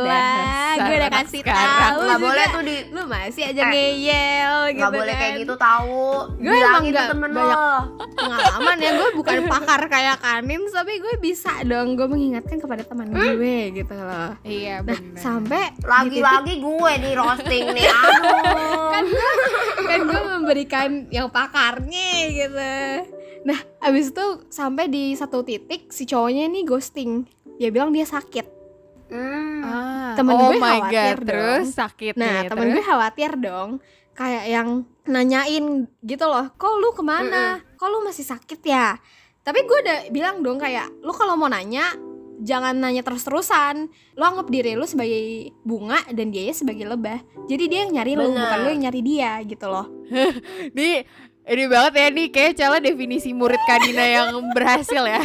gue 0.80 0.96
udah 0.96 1.12
kasih 1.12 1.42
tahu 1.42 1.98
nggak 2.00 2.22
boleh 2.22 2.46
tuh 2.48 2.62
di 2.62 2.76
lu 2.88 3.02
masih 3.04 3.44
aja 3.46 3.62
Eh, 3.62 3.68
ngeyel 3.68 4.54
gitu 4.68 4.78
nggak 4.78 4.92
boleh 4.94 5.10
kan. 5.10 5.20
kayak 5.20 5.34
gitu 5.40 5.56
tahu. 5.58 6.06
Gue 6.38 6.54
emang 6.56 6.84
nggak 6.86 7.08
temen 7.10 7.30
banyak- 7.32 7.62
pengalaman 8.16 8.78
ya 8.78 8.92
gue 8.94 9.10
bukan 9.12 9.38
pakar 9.48 9.82
kayak 9.88 10.18
kanin 10.20 10.62
tapi 10.70 10.94
gue 10.96 11.14
bisa 11.18 11.52
dong. 11.64 11.98
Gue 11.98 12.06
mengingatkan 12.06 12.58
kepada 12.58 12.84
teman 12.84 13.10
gue 13.10 13.58
gitu 13.74 13.94
loh. 13.96 14.32
Iya 14.44 14.76
nah 14.80 14.94
benar. 14.94 15.18
sampai 15.18 15.64
di 15.66 15.74
titik- 15.74 15.90
lagi-lagi 15.90 16.54
gue 16.62 16.92
nih 16.96 17.14
roasting 17.16 17.66
nih 17.74 17.88
aduh. 18.06 18.90
kan 18.92 19.04
gue 19.04 19.30
kan 19.84 20.00
gue 20.04 20.22
memberikan 20.32 20.90
yang 21.10 21.28
pakarnya 21.28 22.10
gitu 22.30 22.70
nah 23.48 23.60
abis 23.84 24.12
itu 24.12 24.26
sampai 24.52 24.92
di 24.92 25.16
satu 25.16 25.44
titik 25.44 25.92
si 25.92 26.04
cowoknya 26.08 26.48
nih 26.52 26.64
ghosting. 26.68 27.28
Dia 27.60 27.70
bilang 27.72 27.92
dia 27.92 28.08
sakit. 28.08 28.60
Hmm. 29.10 29.66
Ah, 29.66 30.14
temen 30.14 30.38
oh 30.38 30.54
gue 30.54 30.62
khawatir 30.62 31.18
god, 31.18 31.26
terus 31.26 31.68
dong. 31.74 31.80
sakit 31.82 32.14
nah 32.14 32.46
nih, 32.46 32.50
temen 32.54 32.66
terus? 32.70 32.76
gue 32.78 32.84
khawatir 32.86 33.32
dong. 33.42 33.70
Kayak 34.14 34.46
yang 34.52 34.70
nanyain 35.08 35.66
gitu 36.06 36.26
loh 36.28 36.46
kok 36.54 36.74
lu 36.78 36.94
ke 36.94 37.02
mana? 37.02 37.64
Kok 37.80 37.88
lu 37.90 38.00
masih 38.06 38.28
sakit 38.28 38.62
ya? 38.62 39.00
Tapi 39.42 39.66
gue 39.66 39.78
udah 39.82 39.98
bilang 40.14 40.46
dong 40.46 40.62
kayak 40.62 40.92
lu 41.02 41.10
kalau 41.16 41.34
mau 41.34 41.50
nanya 41.50 41.96
jangan 42.40 42.76
nanya 42.76 43.04
terus-terusan. 43.04 43.92
Lu 44.16 44.24
anggap 44.24 44.48
diri 44.52 44.76
lu 44.76 44.88
sebagai 44.88 45.52
bunga 45.64 46.00
dan 46.12 46.32
dia 46.32 46.52
sebagai 46.56 46.88
lebah. 46.88 47.20
Jadi 47.48 47.64
dia 47.68 47.80
yang 47.88 48.00
nyari 48.00 48.14
lu 48.16 48.32
Bener. 48.32 48.46
bukan 48.46 48.60
lu 48.64 48.70
yang 48.76 48.84
nyari 48.88 49.02
dia 49.04 49.32
gitu 49.44 49.66
loh. 49.68 49.88
Nih 50.78 51.04
ini 51.50 51.66
banget 51.66 51.94
ya 51.96 52.08
nih 52.10 52.28
kayak 52.30 52.52
Cela 52.54 52.78
definisi 52.80 53.30
murid 53.32 53.58
Kadina 53.64 54.04
yang 54.04 54.30
berhasil 54.52 55.02
ya. 55.02 55.18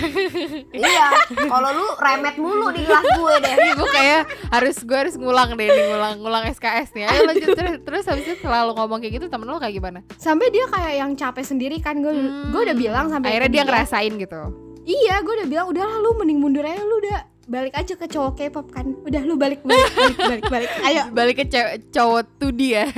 iya 0.73 1.09
kalau 1.29 1.69
lu 1.71 1.87
remet 1.97 2.35
mulu 2.35 2.69
di 2.71 2.83
kelas 2.83 3.05
gue 3.05 3.35
deh 3.39 3.55
Ini 3.55 3.71
gue 3.75 3.89
kayak 3.91 4.21
harus 4.51 4.77
gue 4.81 4.99
harus 4.99 5.15
ngulang 5.15 5.53
deh 5.53 5.67
nih 5.67 5.85
ngulang 5.87 6.15
ngulang 6.19 6.45
SKS 6.49 6.93
nih. 6.93 7.05
Ayo 7.07 7.21
lanjut 7.25 7.49
terus 7.53 7.75
terus 7.81 8.05
habis 8.05 8.25
itu 8.25 8.37
selalu 8.41 8.73
ngomong 8.75 8.99
kayak 8.99 9.15
gitu 9.15 9.27
temen 9.29 9.47
lo 9.47 9.57
kayak 9.57 9.75
gimana? 9.75 10.01
sampai 10.17 10.49
dia 10.49 10.65
kayak 10.67 10.95
yang 10.97 11.11
capek 11.13 11.45
sendiri 11.45 11.77
kan 11.79 11.99
gue 11.99 12.13
gue 12.47 12.61
udah 12.63 12.75
bilang 12.75 13.07
sampai 13.07 13.23
Hmm. 13.25 13.33
akhirnya 13.35 13.47
ke 13.47 13.55
dia 13.55 13.65
ngerasain 13.65 14.13
gitu. 14.15 14.41
iya 14.83 15.15
gue 15.19 15.35
udah 15.35 15.47
bilang 15.47 15.67
udahlah 15.67 15.97
lu 15.99 16.13
mending 16.15 16.39
mundur 16.39 16.63
aja 16.63 16.81
lu 16.81 16.97
udah 16.99 17.21
balik 17.45 17.75
aja 17.75 17.93
ke 17.93 18.07
cowok 18.07 18.33
K-pop 18.35 18.67
kan 18.69 18.97
udah 19.01 19.23
lu 19.23 19.35
balik 19.35 19.61
balik 19.61 19.93
balik 19.93 20.17
balik, 20.19 20.45
balik. 20.49 20.71
ayo 20.83 21.03
Balik 21.17 21.37
ke 21.39 21.47
cowok 21.89 22.25
tuh 22.39 22.51
dia. 22.51 22.89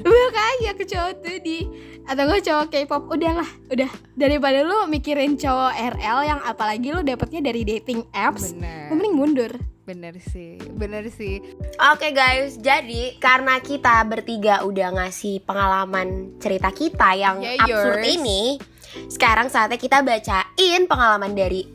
balik 0.00 0.36
aja 0.50 0.70
ke 0.72 0.84
cowok 0.84 1.12
tuh 1.20 1.36
di 1.38 1.58
atau 2.04 2.22
gue 2.26 2.40
cowok 2.40 2.66
K-pop 2.68 3.02
udahlah 3.08 3.46
udah 3.68 3.88
daripada 4.12 4.60
lu 4.60 4.84
mikirin 4.86 5.34
cowok 5.34 5.72
RL 5.94 6.18
yang 6.22 6.40
apalagi 6.42 6.90
lu 6.90 7.00
dapetnya 7.00 7.40
dari 7.42 7.62
dating 7.62 8.02
apps 8.10 8.50
lu 8.50 8.60
Bener. 8.60 8.90
mending 8.92 9.14
mundur 9.14 9.52
Bener 9.84 10.16
sih, 10.16 10.56
bener 10.72 11.12
sih. 11.12 11.44
Oke 11.92 12.08
guys, 12.10 12.56
jadi 12.56 13.20
karena 13.20 13.60
kita 13.60 14.00
bertiga 14.02 14.64
udah 14.64 14.96
ngasih 14.96 15.44
pengalaman 15.44 16.32
cerita 16.40 16.72
kita 16.72 17.12
yang 17.12 17.44
Yeah, 17.44 17.60
absurd 17.60 18.00
yours. 18.00 18.16
ini, 18.16 18.42
sekarang 19.12 19.52
saatnya 19.52 19.76
kita 19.76 20.00
bacain 20.00 20.88
pengalaman 20.88 21.36
dari 21.36 21.68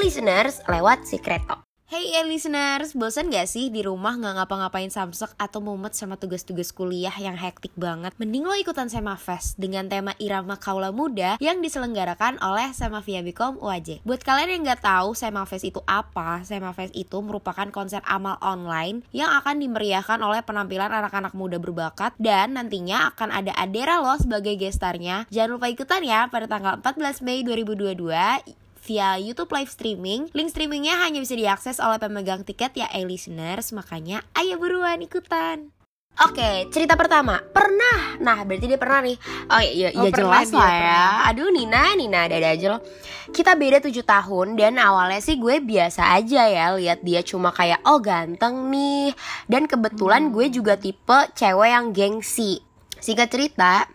A-listeners 0.00 0.64
lewat 0.64 1.04
Secret 1.04 1.44
Talk. 1.44 1.60
Hey 1.84 2.16
A-listeners, 2.16 2.96
bosan 2.96 3.28
gak 3.28 3.44
sih 3.44 3.68
di 3.68 3.84
rumah 3.84 4.16
nggak 4.16 4.40
ngapa-ngapain 4.40 4.88
samsek 4.88 5.36
atau 5.36 5.60
mumet 5.60 5.92
sama 5.92 6.16
tugas-tugas 6.16 6.72
kuliah 6.72 7.12
yang 7.20 7.36
hektik 7.36 7.76
banget? 7.76 8.16
Mending 8.16 8.48
lo 8.48 8.56
ikutan 8.56 8.88
Sema 8.88 9.20
Fest 9.20 9.60
dengan 9.60 9.92
tema 9.92 10.16
Irama 10.16 10.56
Kaula 10.56 10.88
Muda 10.88 11.36
yang 11.36 11.60
diselenggarakan 11.60 12.40
oleh 12.40 12.72
Sema 12.72 13.04
Viabikom 13.04 13.60
UAJ. 13.60 14.00
Buat 14.08 14.24
kalian 14.24 14.48
yang 14.56 14.62
nggak 14.72 14.88
tahu 14.88 15.12
Sema 15.12 15.44
Fest 15.44 15.68
itu 15.68 15.84
apa, 15.84 16.40
Sema 16.48 16.72
Fest 16.72 16.96
itu 16.96 17.20
merupakan 17.20 17.68
konser 17.68 18.00
amal 18.08 18.40
online 18.40 19.04
yang 19.12 19.28
akan 19.36 19.60
dimeriahkan 19.60 20.24
oleh 20.24 20.40
penampilan 20.40 20.88
anak-anak 20.88 21.36
muda 21.36 21.60
berbakat 21.60 22.16
dan 22.16 22.56
nantinya 22.56 23.12
akan 23.12 23.28
ada 23.36 23.52
Adera 23.52 24.00
loh 24.00 24.16
sebagai 24.16 24.56
gestarnya. 24.56 25.28
Jangan 25.28 25.60
lupa 25.60 25.68
ikutan 25.68 26.00
ya 26.00 26.24
pada 26.32 26.48
tanggal 26.48 26.80
14 26.80 27.20
Mei 27.20 27.44
2022 27.44 28.56
via 28.84 29.20
YouTube 29.20 29.52
live 29.52 29.70
streaming. 29.70 30.28
Link 30.32 30.50
streamingnya 30.52 31.00
hanya 31.00 31.20
bisa 31.20 31.36
diakses 31.36 31.78
oleh 31.78 32.00
pemegang 32.00 32.42
tiket 32.44 32.76
ya 32.76 32.88
e-listeners, 32.92 33.72
makanya 33.76 34.24
ayo 34.36 34.56
buruan 34.56 35.00
ikutan. 35.04 35.72
Oke, 36.20 36.68
cerita 36.68 36.98
pertama. 36.98 37.40
Pernah. 37.40 38.20
Nah, 38.20 38.44
berarti 38.44 38.66
dia 38.68 38.76
pernah 38.76 39.00
nih. 39.00 39.16
Oh 39.46 39.62
iya, 39.62 39.88
iya 39.88 39.88
Oh, 39.96 40.10
pernah 40.10 40.44
jelas 40.44 40.52
lah 40.52 40.72
ya. 40.74 41.04
Aduh, 41.32 41.48
Nina, 41.48 41.96
Nina 41.96 42.28
ada 42.28 42.36
aja 42.36 42.76
loh. 42.76 42.82
Kita 43.30 43.56
beda 43.56 43.80
7 43.80 44.04
tahun 44.04 44.58
dan 44.58 44.76
awalnya 44.76 45.22
sih 45.22 45.40
gue 45.40 45.62
biasa 45.62 46.12
aja 46.18 46.50
ya 46.50 46.76
lihat 46.76 47.00
dia 47.06 47.22
cuma 47.24 47.54
kayak 47.54 47.80
oh 47.88 48.02
ganteng 48.02 48.68
nih. 48.68 49.16
Dan 49.48 49.64
kebetulan 49.64 50.28
gue 50.34 50.52
juga 50.52 50.76
tipe 50.76 51.30
cewek 51.32 51.70
yang 51.72 51.94
gengsi. 51.94 52.60
Singkat 53.00 53.28
cerita, 53.32 53.88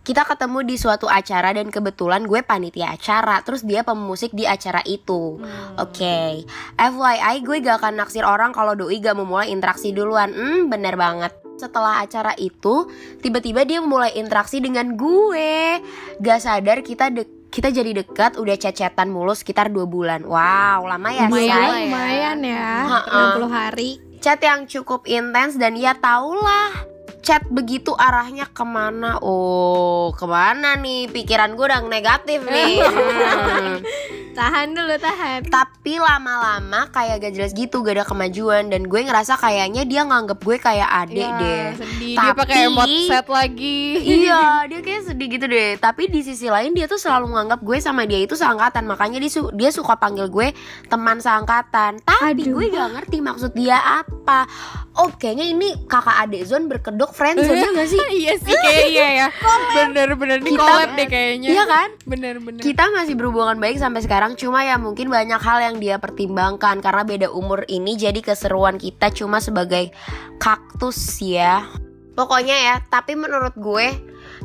kita 0.00 0.24
ketemu 0.24 0.64
di 0.64 0.74
suatu 0.74 1.06
acara 1.06 1.52
dan 1.52 1.68
kebetulan 1.68 2.24
gue 2.24 2.40
panitia 2.40 2.90
acara 2.90 3.40
terus 3.40 3.60
dia 3.60 3.80
pemusik 3.80 4.32
di 4.32 4.42
acara 4.42 4.80
itu. 4.82 5.36
Oke. 5.76 6.42
FYI 6.74 7.36
gue 7.40 7.56
gak 7.60 7.78
akan 7.78 7.94
naksir 7.98 8.22
orang 8.22 8.50
kalau 8.50 8.72
doi 8.72 8.96
gak 8.96 9.14
memulai 9.14 9.48
interaksi 9.48 9.90
duluan. 9.90 10.32
Hmm 10.32 10.66
bener 10.66 10.96
banget. 10.96 11.30
Setelah 11.54 12.00
acara 12.00 12.32
itu 12.34 12.88
tiba-tiba 13.20 13.62
dia 13.62 13.78
mulai 13.78 14.16
interaksi 14.16 14.58
dengan 14.58 14.96
gue. 14.96 15.84
Gak 16.16 16.40
sadar 16.40 16.80
kita 16.80 17.12
de- 17.12 17.28
kita 17.46 17.68
jadi 17.68 17.92
dekat 17.92 18.34
udah 18.34 18.56
cecetan 18.56 19.10
mulu 19.10 19.34
sekitar 19.34 19.68
dua 19.68 19.84
bulan. 19.84 20.22
Wow 20.22 20.86
lama 20.86 21.08
ya 21.08 21.26
Lumayan 21.26 21.44
say 21.44 21.48
lah 21.50 21.68
ya. 21.68 21.82
lumayan 21.82 22.38
ya 22.40 22.68
Ha-ha. 22.88 23.20
60 23.36 23.50
hari. 23.50 23.90
Chat 24.18 24.38
yang 24.38 24.64
cukup 24.64 25.04
intens 25.04 25.56
dan 25.56 25.74
ya 25.74 25.92
tahulah 25.92 26.88
chat 27.20 27.44
begitu 27.48 27.92
arahnya 27.94 28.48
ke 28.48 28.64
mana 28.64 29.20
oh 29.20 30.10
ke 30.16 30.24
mana 30.24 30.76
nih 30.80 31.08
pikiran 31.12 31.54
gue 31.54 31.64
udah 31.68 31.80
negatif 31.86 32.40
nih. 32.44 32.80
tahan 34.32 34.68
dulu 34.70 34.94
tahan. 34.96 35.40
Tapi 35.44 35.94
lama-lama 35.96 36.86
kayak 36.88 37.20
gak 37.20 37.34
jelas 37.34 37.52
gitu 37.52 37.80
gak 37.80 37.94
ada 37.94 38.04
kemajuan. 38.04 38.66
Dan 38.66 38.86
gue 38.86 39.00
ngerasa 39.00 39.34
kayaknya 39.36 39.82
dia 39.84 40.02
nganggep 40.02 40.38
gue 40.38 40.56
kayak 40.56 40.88
adik 41.00 41.20
Ya, 41.22 41.36
deh. 41.36 41.64
sedih. 41.76 42.14
Dia 42.16 42.32
pakai 42.32 42.54
Tapi- 42.56 42.68
emot 42.68 42.88
set 43.04 43.26
lagi. 43.26 43.80
iya 43.98 44.40
dia 44.70 44.80
kayak 44.80 45.02
sedih 45.06 45.28
gitu 45.28 45.46
deh. 45.46 45.70
Tapi 45.76 46.06
di 46.06 46.20
sisi 46.20 46.46
lain 46.46 46.72
dia 46.72 46.86
tuh 46.86 46.96
selalu 46.96 47.28
menganggap 47.28 47.60
gue 47.60 47.78
sama 47.78 48.04
dia 48.04 48.18
itu 48.18 48.32
seangkatan. 48.32 48.84
Makanya 48.84 49.18
dia, 49.18 49.30
su- 49.30 49.52
dia 49.52 49.70
suka 49.70 49.94
panggil 49.94 50.26
gue 50.26 50.54
teman 50.86 51.18
seangkatan. 51.18 51.98
Tapi 52.00 52.32
Aduh. 52.40 52.54
gue 52.54 52.64
gak 52.70 52.88
ngerti 52.94 53.18
maksud 53.18 53.52
dia 53.52 53.76
apa. 53.76 54.46
Oh 54.92 55.10
kayaknya 55.10 55.46
ini 55.48 55.68
kakak 55.84 56.16
adik 56.20 56.44
zone 56.44 56.66
berkedok 56.66 57.10
friendzone 57.10 57.56
ya 57.56 57.70
gak 57.72 57.88
sih? 57.88 58.00
iya 58.20 58.32
sih 58.36 58.54
kayak 58.54 58.84
iya 58.86 59.08
ya. 59.16 59.28
Bener-bener 59.72 60.38
nih 60.38 60.52
collab 60.52 60.92
deh 60.92 61.06
kayaknya. 61.06 61.48
iya 61.48 61.64
kan? 61.64 61.88
Bener-bener. 62.04 62.60
kita 62.60 62.84
masih 62.90 63.14
berhubungan 63.14 63.56
baik 63.56 63.76
sampai 63.76 64.00
sekarang 64.00 64.19
cuma 64.36 64.60
ya 64.66 64.76
mungkin 64.76 65.08
banyak 65.08 65.40
hal 65.40 65.58
yang 65.64 65.76
dia 65.80 65.96
pertimbangkan. 65.96 66.84
Karena 66.84 67.02
beda 67.06 67.28
umur 67.32 67.64
ini 67.70 67.96
jadi 67.96 68.20
keseruan 68.20 68.76
kita 68.76 69.08
cuma 69.14 69.40
sebagai 69.40 69.94
kaktus 70.36 71.20
ya. 71.24 71.64
Pokoknya 72.12 72.56
ya 72.56 72.74
tapi 72.92 73.16
menurut 73.16 73.56
gue 73.56 73.96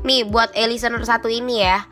nih 0.08 0.24
buat 0.28 0.54
a 0.56 0.64
listener 0.70 1.04
satu 1.04 1.28
ini 1.28 1.60
ya 1.66 1.84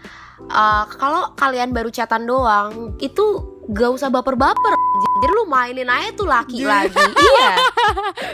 eh, 0.48 0.84
kalau 0.96 1.36
kalian 1.36 1.76
baru 1.76 1.92
chatan 1.92 2.24
doang 2.24 2.96
itu 3.04 3.42
gak 3.68 3.92
usah 3.96 4.08
baper-baper 4.12 4.76
jadi 5.24 5.34
lu 5.40 5.48
mainin 5.48 5.88
aja 5.88 6.10
tuh 6.14 6.28
laki 6.28 6.68
lagi. 6.68 7.00
Iya. 7.24 7.52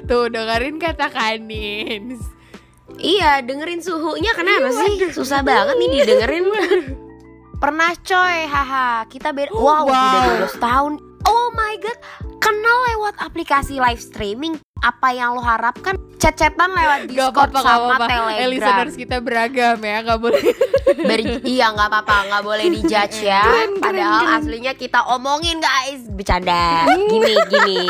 Tuh 0.09 0.25
dengerin 0.27 0.81
kata 0.81 1.07
Kanin. 1.13 2.17
Iya, 2.97 3.45
dengerin 3.45 3.79
suhunya. 3.85 4.33
Kenapa 4.33 4.73
sih? 4.73 5.13
Susah 5.13 5.45
banget 5.45 5.77
nih 5.77 5.87
didengerin. 6.01 6.45
Pernah 7.59 7.91
coy, 7.99 8.37
haha. 8.45 9.03
Kita 9.05 9.29
beda. 9.29 9.51
Wow, 9.51 9.83
Wow. 9.83 9.85
udah 9.85 10.21
12 10.47 10.55
tahun. 10.57 10.91
Oh 11.21 11.47
my 11.51 11.75
god, 11.77 11.97
kenal 12.39 12.77
lewat 12.89 13.19
aplikasi 13.19 13.77
live 13.77 13.99
streaming. 13.99 14.55
Apa 14.79 15.11
yang 15.11 15.35
lo 15.35 15.43
harapkan? 15.43 15.99
Chat-chatan 16.15 16.71
lewat 16.71 16.99
Gak 17.05 17.35
Discord 17.35 17.51
gak 17.51 17.63
sama 17.63 17.99
apa-apa. 17.99 18.07
Eh, 18.07 18.15
Telegram. 18.39 18.49
listeners 18.49 18.95
kita 18.95 19.15
beragam 19.19 19.77
ya, 19.77 19.97
gak 20.01 20.17
boleh. 20.17 20.43
Ber- 20.89 21.43
iya 21.43 21.67
nggak 21.69 21.87
apa-apa, 21.87 22.15
nggak 22.25 22.43
boleh 22.43 22.63
dijudge 22.65 23.19
ya. 23.21 23.43
Padahal 23.77 24.39
aslinya 24.39 24.73
kita 24.73 25.03
omongin 25.05 25.59
guys, 25.59 26.07
bercanda. 26.07 26.87
Gini 27.11 27.33
gini. 27.45 27.83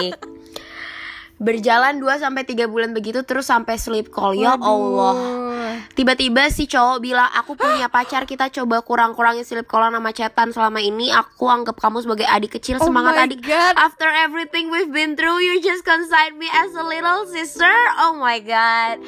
Berjalan 1.39 2.03
2 2.03 2.19
sampai 2.19 2.43
3 2.43 2.67
bulan 2.67 2.91
begitu 2.91 3.23
terus 3.23 3.47
sampai 3.47 3.79
sleep 3.79 4.11
call. 4.11 4.35
Ya 4.35 4.59
Allah. 4.59 5.47
tiba-tiba 5.95 6.51
si 6.51 6.67
cowok 6.67 6.99
bilang 6.99 7.31
aku 7.31 7.55
punya 7.55 7.87
pacar 7.95 8.27
kita 8.27 8.51
coba 8.51 8.83
kurang-kurangin 8.83 9.47
silip 9.47 9.63
kolan 9.63 9.95
sama 9.95 10.11
chatan 10.11 10.51
selama 10.51 10.83
ini. 10.83 11.07
Aku 11.09 11.47
anggap 11.47 11.79
kamu 11.79 12.03
sebagai 12.03 12.27
adik 12.27 12.59
kecil 12.59 12.75
Oh 12.77 12.91
semangat 12.91 13.15
my 13.15 13.23
adik. 13.23 13.39
God. 13.39 13.73
after 13.79 14.11
everything 14.11 14.67
we've 14.67 14.91
been 14.91 15.15
through 15.15 15.39
you 15.39 15.63
just 15.63 15.87
consider 15.87 16.35
me 16.35 16.51
as 16.51 16.75
a 16.75 16.83
little 16.83 17.23
sister. 17.25 17.71
Oh 18.03 18.19
my 18.19 18.43
god. 18.43 18.99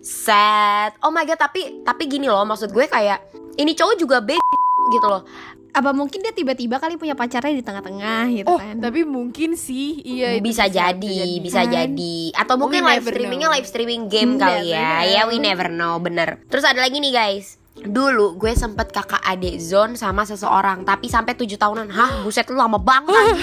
Sad. 0.00 0.96
Oh 1.04 1.12
my 1.12 1.24
god 1.24 1.36
tapi 1.36 1.84
tapi 1.84 2.08
gini 2.08 2.28
loh 2.28 2.48
maksud 2.48 2.72
gue 2.72 2.88
kayak 2.88 3.20
ini 3.56 3.76
cowok 3.76 3.96
juga 4.00 4.24
be 4.24 4.40
gitu 4.96 5.04
loh 5.04 5.24
Apa 5.74 5.90
mungkin 5.90 6.22
dia 6.22 6.30
tiba-tiba 6.30 6.78
kali 6.78 6.94
punya 6.94 7.12
pacarnya 7.12 7.50
di 7.50 7.60
tengah-tengah 7.60 8.22
gitu 8.32 8.46
Oh, 8.46 8.56
kan? 8.56 8.78
tapi 8.78 9.02
mungkin 9.02 9.54
sih 9.54 9.98
iya 10.00 10.32
itu 10.32 10.46
bisa 10.46 10.64
jadi 10.64 11.18
bisa 11.38 11.62
Kan? 11.62 11.72
jadi 11.72 12.16
atau 12.32 12.54
mungkin 12.54 12.80
We 12.80 12.90
live 12.92 13.04
streamingnya 13.04 13.48
know. 13.48 13.54
live 13.54 13.66
streaming 13.66 14.02
game 14.06 14.30
Hmm, 14.30 14.40
kali 14.40 14.70
ya 14.70 14.90
know. 14.96 15.10
ya 15.10 15.20
we 15.26 15.36
never 15.36 15.66
know 15.68 15.98
bener 15.98 16.38
terus 16.46 16.62
ada 16.62 16.78
lagi 16.78 16.96
nih 16.96 17.10
guys 17.10 17.58
Dulu 17.74 18.38
gue 18.38 18.54
sempet 18.54 18.88
kakak 18.88 19.18
adik 19.20 19.58
zone 19.58 19.98
sama 19.98 20.22
seseorang 20.22 20.86
Tapi 20.86 21.10
sampai 21.10 21.34
7 21.34 21.58
tahunan 21.58 21.90
Hah 21.90 22.22
buset 22.22 22.46
lu 22.46 22.54
lama 22.54 22.78
banget. 22.78 23.34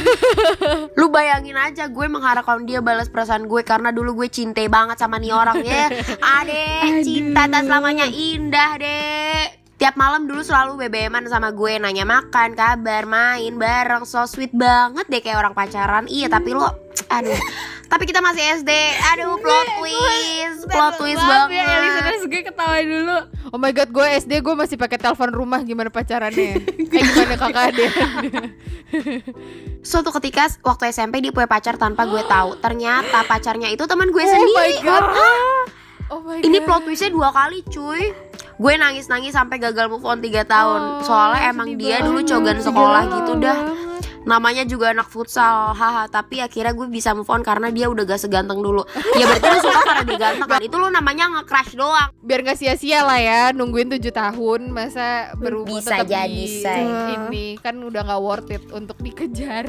Lu 0.96 1.12
bayangin 1.12 1.54
aja 1.54 1.92
gue 1.92 2.08
mengharapkan 2.08 2.64
dia 2.64 2.80
balas 2.80 3.06
perasaan 3.06 3.44
gue 3.44 3.60
Karena 3.62 3.92
dulu 3.92 4.16
gue 4.16 4.32
cintai 4.32 4.66
banget 4.66 4.96
sama 4.98 5.20
nih 5.20 5.36
orang 5.36 5.60
ya 5.60 5.92
Adek 6.40 7.04
cinta 7.04 7.44
tak 7.46 7.68
selamanya 7.68 8.08
indah 8.08 8.80
dek 8.80 9.61
Tiap 9.82 9.98
malam 9.98 10.30
dulu 10.30 10.46
selalu 10.46 10.78
BBM-an 10.86 11.26
sama 11.26 11.50
gue 11.50 11.82
Nanya 11.82 12.06
makan, 12.06 12.54
kabar, 12.54 13.10
main 13.10 13.58
bareng 13.58 14.06
So 14.06 14.22
sweet 14.30 14.54
banget 14.54 15.10
deh 15.10 15.26
kayak 15.26 15.42
orang 15.42 15.58
pacaran 15.58 16.06
Iya 16.06 16.30
tapi 16.30 16.54
lo 16.54 16.70
Aduh 17.10 17.42
Tapi 17.90 18.06
kita 18.06 18.22
masih 18.22 18.62
SD 18.62 18.70
Aduh 19.18 19.42
plot 19.42 19.68
twist 19.82 20.70
Plot 20.70 20.94
twist 21.02 21.18
ya, 21.18 21.50
banget 21.50 21.82
listeners 21.82 22.24
gue 22.30 22.42
ketawa 22.46 22.78
dulu. 22.82 23.18
Oh 23.52 23.60
my 23.60 23.72
god, 23.76 23.90
gue 23.92 24.06
SD 24.24 24.34
gue 24.40 24.56
masih 24.56 24.78
pakai 24.80 24.98
telepon 25.02 25.32
rumah 25.34 25.60
gimana 25.66 25.92
pacarannya? 25.92 26.64
eh 26.96 27.02
gimana 27.04 27.36
kakak 27.36 27.76
dia? 27.76 27.90
Suatu 29.84 30.14
ketika 30.22 30.48
waktu 30.64 30.94
SMP 30.94 31.20
dia 31.20 31.36
punya 31.36 31.50
pacar 31.50 31.76
tanpa 31.76 32.08
gue 32.08 32.24
tahu. 32.26 32.56
Ternyata 32.62 33.28
pacarnya 33.28 33.68
itu 33.74 33.84
teman 33.84 34.10
gue 34.10 34.24
oh 34.24 34.30
my 34.30 34.34
sendiri. 34.34 34.74
god. 34.86 35.04
Oh 36.12 36.20
my 36.24 36.40
Ini 36.40 36.58
god. 36.62 36.66
plot 36.68 36.82
twistnya 36.88 37.10
dua 37.12 37.30
kali 37.36 37.60
cuy. 37.68 38.31
Gue 38.56 38.74
nangis-nangis 38.76 39.32
sampai 39.32 39.58
gagal 39.58 39.88
move 39.88 40.04
on 40.04 40.20
3 40.20 40.44
tahun. 40.44 40.82
Oh, 40.82 41.04
Soalnya 41.04 41.42
emang 41.50 41.68
sedih 41.72 41.80
dia 41.80 41.98
dulu 42.00 42.20
banget. 42.20 42.32
cogan 42.32 42.56
Sedih 42.56 42.68
sekolah 42.68 43.02
banget. 43.02 43.18
gitu 43.18 43.34
dah. 43.38 43.60
Namanya 44.22 44.64
juga 44.64 44.94
anak 44.94 45.10
futsal, 45.10 45.74
haha. 45.74 46.06
Tapi 46.06 46.38
akhirnya 46.40 46.72
gue 46.72 46.86
bisa 46.88 47.10
move 47.12 47.26
on 47.26 47.42
karena 47.42 47.68
dia 47.68 47.90
udah 47.90 48.06
gak 48.06 48.22
seganteng 48.22 48.62
dulu. 48.62 48.86
Ya 49.18 49.26
berarti 49.26 49.48
lu 49.48 49.60
suka 49.60 49.82
karena 49.82 50.04
dia 50.06 50.18
ganteng 50.20 50.48
kan? 50.48 50.60
Itu 50.62 50.76
lu 50.78 50.88
namanya 50.88 51.26
nge-crush 51.32 51.74
doang. 51.74 52.14
Biar 52.22 52.40
gak 52.44 52.54
sia-sia 52.56 53.02
lah 53.02 53.18
ya 53.18 53.42
nungguin 53.50 53.90
7 53.90 53.98
tahun 54.08 54.70
masa 54.70 55.34
berumur 55.34 55.82
Bisa 55.82 55.98
tetap 55.98 56.06
jadi, 56.06 56.30
di 56.30 56.62
say. 56.62 56.86
ini 56.86 57.58
kan 57.58 57.74
udah 57.76 58.02
gak 58.04 58.22
worth 58.22 58.50
it 58.52 58.62
untuk 58.70 59.02
dikejar. 59.02 59.66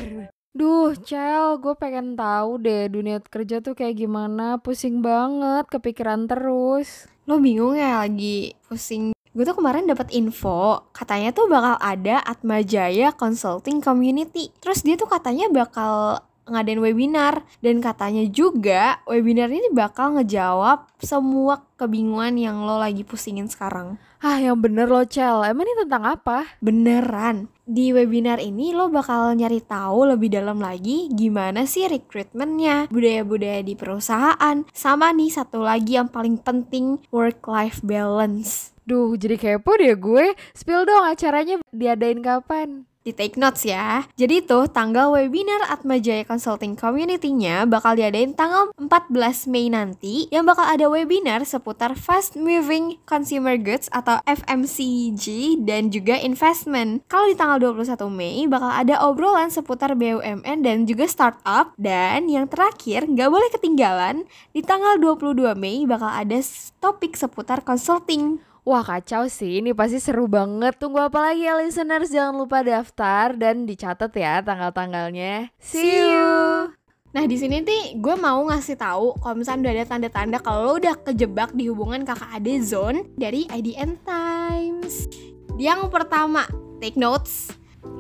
Duh, 0.52 0.92
Cel, 1.00 1.56
gue 1.64 1.73
pengen 1.80 2.12
tahu 2.12 2.61
deh 2.61 2.85
dunia 2.92 3.25
kerja 3.25 3.64
tuh 3.64 3.73
kayak 3.73 4.04
gimana. 4.04 4.61
Pusing 4.61 5.00
banget, 5.00 5.64
kepikiran 5.73 6.28
terus. 6.28 7.09
Lo 7.25 7.40
bingung 7.40 7.73
ya 7.73 8.04
lagi 8.04 8.52
pusing 8.68 9.16
Gue 9.32 9.49
tuh 9.49 9.56
kemarin 9.56 9.88
dapat 9.88 10.12
info 10.12 10.92
katanya 10.92 11.32
tuh 11.32 11.49
bakal 11.49 11.80
ada 11.80 12.21
Atma 12.21 12.61
Jaya 12.61 13.16
Consulting 13.16 13.80
Community. 13.80 14.52
Terus 14.61 14.85
dia 14.85 15.00
tuh 15.00 15.09
katanya 15.09 15.49
bakal 15.49 16.21
ngadain 16.44 16.85
webinar 16.85 17.40
dan 17.64 17.80
katanya 17.80 18.28
juga 18.28 19.00
webinar 19.09 19.49
ini 19.49 19.73
bakal 19.73 20.21
ngejawab 20.21 20.85
semua 21.00 21.64
kebingungan 21.80 22.37
yang 22.37 22.61
lo 22.68 22.76
lagi 22.76 23.09
pusingin 23.09 23.49
sekarang. 23.49 23.97
Ah, 24.23 24.38
yang 24.38 24.62
bener 24.62 24.87
loh, 24.87 25.02
Cel. 25.02 25.43
Emang 25.43 25.67
ini 25.67 25.83
tentang 25.83 26.07
apa? 26.07 26.47
Beneran. 26.62 27.50
Di 27.67 27.91
webinar 27.91 28.38
ini 28.38 28.71
lo 28.71 28.87
bakal 28.87 29.35
nyari 29.35 29.59
tahu 29.59 30.14
lebih 30.14 30.31
dalam 30.31 30.62
lagi 30.62 31.11
gimana 31.11 31.67
sih 31.67 31.91
rekrutmennya, 31.91 32.87
budaya-budaya 32.87 33.67
di 33.67 33.75
perusahaan, 33.75 34.62
sama 34.71 35.11
nih 35.11 35.26
satu 35.26 35.67
lagi 35.67 35.99
yang 35.99 36.07
paling 36.07 36.38
penting 36.38 37.02
work-life 37.11 37.83
balance. 37.83 38.71
Duh, 38.87 39.19
jadi 39.19 39.35
kepo 39.35 39.75
deh 39.75 39.99
gue. 39.99 40.38
Spill 40.55 40.87
dong 40.87 41.02
acaranya 41.02 41.59
diadain 41.75 42.23
kapan? 42.23 42.87
Di 43.02 43.11
take 43.11 43.38
notes 43.38 43.66
ya. 43.66 44.07
Jadi 44.14 44.46
tuh 44.46 44.70
tanggal 44.70 45.11
webinar 45.14 45.66
Atma 45.68 45.98
Jaya 45.98 46.22
Consulting 46.22 46.79
Community-nya 46.79 47.66
bakal 47.66 47.98
diadain 47.98 48.35
tanggal 48.35 48.70
14 48.79 49.50
Mei 49.50 49.68
nanti 49.68 50.31
yang 50.31 50.46
bakal 50.46 50.66
ada 50.66 50.87
webinar 50.87 51.42
seputar 51.42 51.98
fast 51.98 52.38
moving 52.38 52.98
consumer 53.05 53.59
goods 53.59 53.90
atau 53.90 54.22
FMCG 54.24 55.59
dan 55.66 55.90
juga 55.90 56.18
investment. 56.18 57.03
Kalau 57.11 57.27
di 57.27 57.37
tanggal 57.37 57.59
21 57.59 58.07
Mei 58.09 58.46
bakal 58.46 58.70
ada 58.70 59.03
obrolan 59.07 59.50
seputar 59.50 59.98
BUMN 59.98 60.62
dan 60.62 60.87
juga 60.87 61.11
startup 61.11 61.74
dan 61.77 62.31
yang 62.31 62.46
terakhir 62.46 63.11
nggak 63.11 63.31
boleh 63.31 63.50
ketinggalan 63.50 64.24
di 64.55 64.62
tanggal 64.62 64.96
22 64.98 65.59
Mei 65.59 65.85
bakal 65.85 66.09
ada 66.09 66.38
topik 66.79 67.18
seputar 67.18 67.66
consulting. 67.66 68.52
Wah 68.62 68.87
kacau 68.87 69.27
sih, 69.27 69.59
ini 69.59 69.75
pasti 69.75 69.98
seru 69.98 70.31
banget. 70.31 70.79
Tunggu 70.79 71.03
apa 71.03 71.18
lagi 71.18 71.51
ya 71.51 71.59
listeners? 71.59 72.14
Jangan 72.14 72.38
lupa 72.38 72.62
daftar 72.62 73.35
dan 73.35 73.66
dicatat 73.66 74.14
ya 74.14 74.38
tanggal-tanggalnya. 74.38 75.51
See 75.59 75.98
you. 75.98 76.70
Nah 77.11 77.25
di 77.27 77.35
sini 77.35 77.59
nih 77.59 77.98
gue 77.98 78.14
mau 78.14 78.38
ngasih 78.46 78.79
tahu 78.79 79.18
kalau 79.18 79.35
misalnya 79.35 79.66
udah 79.66 79.72
ada 79.75 79.85
tanda-tanda 79.90 80.38
kalau 80.38 80.61
lo 80.62 80.72
udah 80.79 80.94
kejebak 80.94 81.51
di 81.59 81.75
hubungan 81.75 82.07
kakak 82.07 82.38
ade 82.38 82.62
zone 82.62 83.11
dari 83.18 83.51
IDN 83.51 83.98
Times. 84.07 85.11
Yang 85.59 85.90
pertama, 85.90 86.46
take 86.79 86.94
notes. 86.94 87.51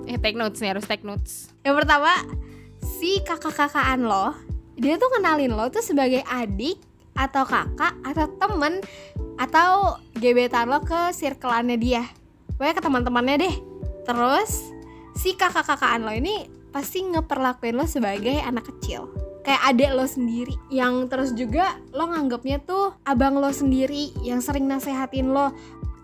Eh 0.06 0.14
take 0.14 0.38
notes 0.38 0.62
nih, 0.62 0.78
harus 0.78 0.86
take 0.86 1.02
notes. 1.02 1.50
Yang 1.66 1.82
pertama, 1.82 2.14
si 2.78 3.18
kakak-kakaan 3.26 4.06
lo, 4.06 4.30
dia 4.78 4.94
tuh 4.94 5.10
kenalin 5.10 5.58
lo 5.58 5.66
tuh 5.74 5.82
sebagai 5.82 6.22
adik 6.30 6.78
atau 7.12 7.44
kakak 7.44 7.92
atau 8.08 8.26
temen 8.40 8.80
atau 9.40 10.00
gebetan 10.16 10.68
lo 10.68 10.80
ke 10.84 11.12
circle-annya 11.14 11.76
dia. 11.78 12.02
Pokoknya 12.56 12.74
ke 12.76 12.82
teman-temannya 12.82 13.36
deh. 13.42 13.54
Terus 14.02 14.72
si 15.16 15.36
kakak-kakaan 15.36 16.02
lo 16.02 16.12
ini 16.12 16.48
pasti 16.72 17.04
ngeperlakuin 17.04 17.76
lo 17.76 17.86
sebagai 17.86 18.40
anak 18.42 18.68
kecil. 18.72 19.12
Kayak 19.42 19.74
adek 19.74 19.90
lo 19.98 20.06
sendiri 20.06 20.54
Yang 20.70 20.94
terus 21.10 21.30
juga 21.34 21.74
lo 21.90 22.06
nganggapnya 22.14 22.62
tuh 22.62 22.94
abang 23.02 23.34
lo 23.42 23.50
sendiri 23.50 24.14
Yang 24.22 24.46
sering 24.46 24.70
nasehatin 24.70 25.34
lo 25.34 25.50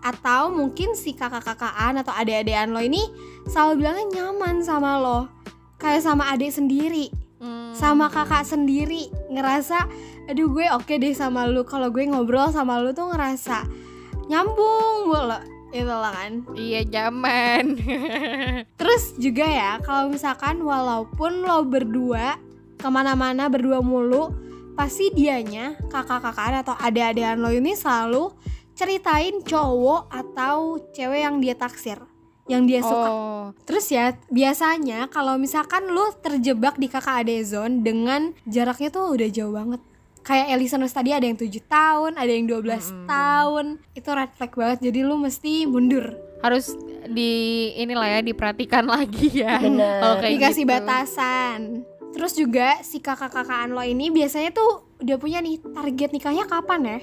Atau 0.03 0.51
mungkin 0.51 0.91
si 0.91 1.15
kakak-kakaan 1.15 2.03
atau 2.03 2.11
adek-adean 2.11 2.75
lo 2.75 2.83
ini 2.83 2.99
Selalu 3.47 3.79
bilangnya 3.79 4.05
nyaman 4.11 4.59
sama 4.59 4.99
lo 4.99 5.31
Kayak 5.79 6.03
sama 6.03 6.27
adik 6.35 6.51
sendiri. 6.51 7.07
Sama 7.79 8.11
kakak 8.11 8.43
sendiri 8.43 9.07
ngerasa 9.31 9.87
aduh 10.27 10.51
gue 10.51 10.67
oke 10.75 10.99
deh 10.99 11.15
sama 11.15 11.47
lu. 11.47 11.63
Kalau 11.63 11.87
gue 11.87 12.03
ngobrol 12.03 12.51
sama 12.51 12.83
lu 12.83 12.91
tuh 12.91 13.07
ngerasa 13.15 13.63
nyambung 14.27 15.07
mulu 15.07 15.39
itu 15.71 15.87
lah 15.87 16.11
kan. 16.11 16.43
Iya 16.59 16.83
zaman. 16.83 17.79
terus 18.79 19.15
juga 19.15 19.47
ya 19.47 19.79
kalau 19.79 20.11
misalkan 20.11 20.59
walaupun 20.59 21.47
lo 21.47 21.63
berdua 21.63 22.35
ke 22.75 22.87
mana-mana 22.91 23.47
berdua 23.47 23.79
mulu 23.79 24.35
pasti 24.75 25.11
dianya 25.15 25.79
kakak-kakaan 25.87 26.63
atau 26.63 26.75
adik-adikan 26.79 27.39
lo 27.39 27.51
ini 27.51 27.75
selalu 27.75 28.31
ceritain 28.75 29.43
cowok 29.43 30.07
atau 30.07 30.79
cewek 30.95 31.19
yang 31.27 31.43
dia 31.43 31.55
taksir 31.55 31.99
yang 32.49 32.65
dia 32.65 32.81
suka 32.81 33.09
oh, 33.13 33.29
Terus 33.69 33.85
ya 33.93 34.17
biasanya 34.33 35.05
kalau 35.13 35.37
misalkan 35.37 35.89
lu 35.89 36.09
terjebak 36.21 36.81
di 36.81 36.89
kakak 36.89 37.21
ade 37.25 37.37
zone 37.45 37.85
dengan 37.85 38.33
jaraknya 38.49 38.89
tuh 38.89 39.13
udah 39.13 39.29
jauh 39.29 39.53
banget. 39.53 39.81
Kayak 40.25 40.57
Elisanus 40.57 40.93
tadi 40.93 41.09
ada 41.09 41.25
yang 41.25 41.39
7 41.39 41.49
tahun, 41.65 42.11
ada 42.17 42.29
yang 42.29 42.45
12 42.45 43.09
tahun. 43.09 43.65
Itu 43.97 44.09
red 44.13 44.29
flag 44.37 44.53
banget. 44.53 44.79
Jadi 44.91 44.99
lu 45.01 45.15
mesti 45.17 45.65
mundur. 45.65 46.17
harus 46.39 46.71
di 47.03 47.67
inilah 47.75 48.15
ya 48.15 48.19
diperhatikan 48.23 48.87
lagi 48.95 49.43
ya. 49.43 49.59
Bener. 49.59 50.23
Kayak 50.23 50.33
Dikasih 50.39 50.63
gitu. 50.63 50.71
batasan. 50.71 51.59
Terus 52.15 52.33
juga 52.33 52.79
si 52.79 53.03
kakak-kakaan 53.03 53.75
lo 53.75 53.83
ini 53.83 54.07
biasanya 54.07 54.55
tuh 54.55 54.87
udah 55.03 55.17
punya 55.19 55.43
nih 55.43 55.59
target 55.59 56.09
nikahnya 56.15 56.47
kapan 56.47 56.81
ya? 56.85 56.99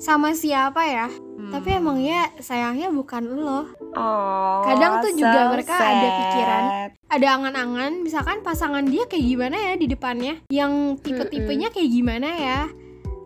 Sama 0.00 0.32
siapa 0.32 0.80
ya? 0.88 1.12
Hmm. 1.12 1.52
Tapi 1.52 1.76
emang 1.76 2.00
ya 2.00 2.32
sayangnya 2.40 2.88
bukan 2.88 3.20
lo. 3.36 3.68
Oh, 3.90 4.62
Kadang 4.62 5.02
tuh 5.02 5.12
juga 5.18 5.50
so 5.50 5.50
mereka 5.50 5.74
ada 5.74 5.90
sad. 6.06 6.18
pikiran. 6.22 6.62
ada 7.10 7.26
angan-angan. 7.34 7.92
Misalkan 8.06 8.38
pasangan 8.46 8.84
dia 8.86 9.02
kayak 9.10 9.26
gimana 9.26 9.56
ya 9.58 9.72
di 9.74 9.86
depannya? 9.90 10.34
Yang 10.46 11.02
tipe-tipenya 11.02 11.74
kayak 11.74 11.90
gimana 11.90 12.28
ya? 12.38 12.60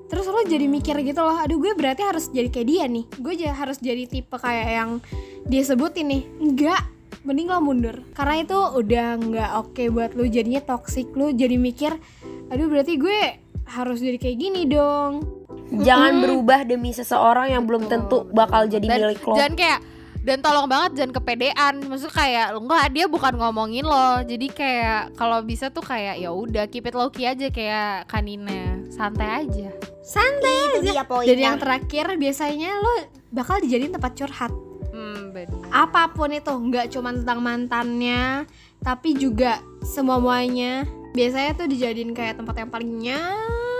Terus 0.08 0.24
lo 0.28 0.40
jadi 0.44 0.64
mikir 0.68 1.00
gitu 1.04 1.20
loh 1.20 1.36
aduh 1.36 1.58
gue 1.60 1.72
berarti 1.76 2.04
harus 2.04 2.32
jadi 2.32 2.48
kayak 2.48 2.68
dia 2.68 2.84
nih. 2.88 3.04
Gue 3.20 3.34
harus 3.44 3.76
jadi 3.80 4.08
tipe 4.08 4.36
kayak 4.40 4.68
yang 4.72 4.90
dia 5.44 5.62
sebutin 5.64 6.08
nih. 6.08 6.22
Enggak 6.40 6.80
mending 7.24 7.48
lo 7.52 7.60
mundur. 7.60 7.96
Karena 8.16 8.40
itu 8.40 8.56
udah 8.56 9.06
nggak 9.20 9.50
oke 9.60 9.84
buat 9.92 10.16
lo 10.16 10.24
jadinya 10.24 10.64
toxic. 10.64 11.12
Lo 11.12 11.28
jadi 11.28 11.60
mikir 11.60 11.92
aduh 12.52 12.68
berarti 12.68 12.96
gue 12.96 13.20
harus 13.68 14.00
jadi 14.00 14.16
kayak 14.16 14.36
gini 14.40 14.64
dong. 14.64 15.24
Jangan 15.74 16.20
berubah 16.20 16.64
demi 16.68 16.92
seseorang 16.92 17.50
yang 17.50 17.64
belum 17.64 17.88
tentu 17.88 18.28
bakal 18.30 18.68
jadi 18.68 18.84
dan, 18.84 18.96
milik 19.00 19.20
lo. 19.24 19.34
dan 19.34 19.56
kayak 19.56 19.80
dan 20.24 20.40
tolong 20.40 20.64
banget 20.64 20.96
jangan 20.96 21.12
kepedean. 21.20 21.74
Maksud 21.84 22.08
kayak 22.08 22.56
enggak 22.56 22.84
dia 22.96 23.04
bukan 23.04 23.36
ngomongin 23.36 23.84
lo. 23.84 24.24
Jadi 24.24 24.48
kayak 24.48 25.12
kalau 25.20 25.44
bisa 25.44 25.68
tuh 25.68 25.84
kayak 25.84 26.16
ya 26.16 26.32
udah 26.32 26.64
keep 26.72 26.88
it 26.88 26.96
low 26.96 27.12
key 27.12 27.28
aja 27.28 27.52
kayak 27.52 28.08
kanina 28.08 28.80
santai 28.88 29.44
aja. 29.44 29.68
Santai 30.00 30.80
Itu 30.80 30.90
dia 30.90 31.04
dan 31.04 31.06
poinnya. 31.06 31.36
yang 31.36 31.56
terakhir 31.60 32.16
biasanya 32.16 32.72
lo 32.80 32.94
bakal 33.28 33.60
dijadiin 33.60 33.92
tempat 33.92 34.16
curhat. 34.16 34.52
Hmm 34.94 35.34
bener. 35.34 35.50
apa 35.74 36.06
pun 36.14 36.30
itu 36.30 36.54
nggak 36.54 36.86
cuma 36.94 37.10
tentang 37.10 37.42
mantannya 37.42 38.46
tapi 38.78 39.18
juga 39.18 39.58
semua 39.82 40.22
muanya 40.22 40.86
biasanya 41.18 41.58
tuh 41.58 41.66
dijadiin 41.66 42.14
kayak 42.14 42.38
tempat 42.38 42.62
yang 42.62 42.70
paling 42.70 43.02
nyaman 43.02 43.73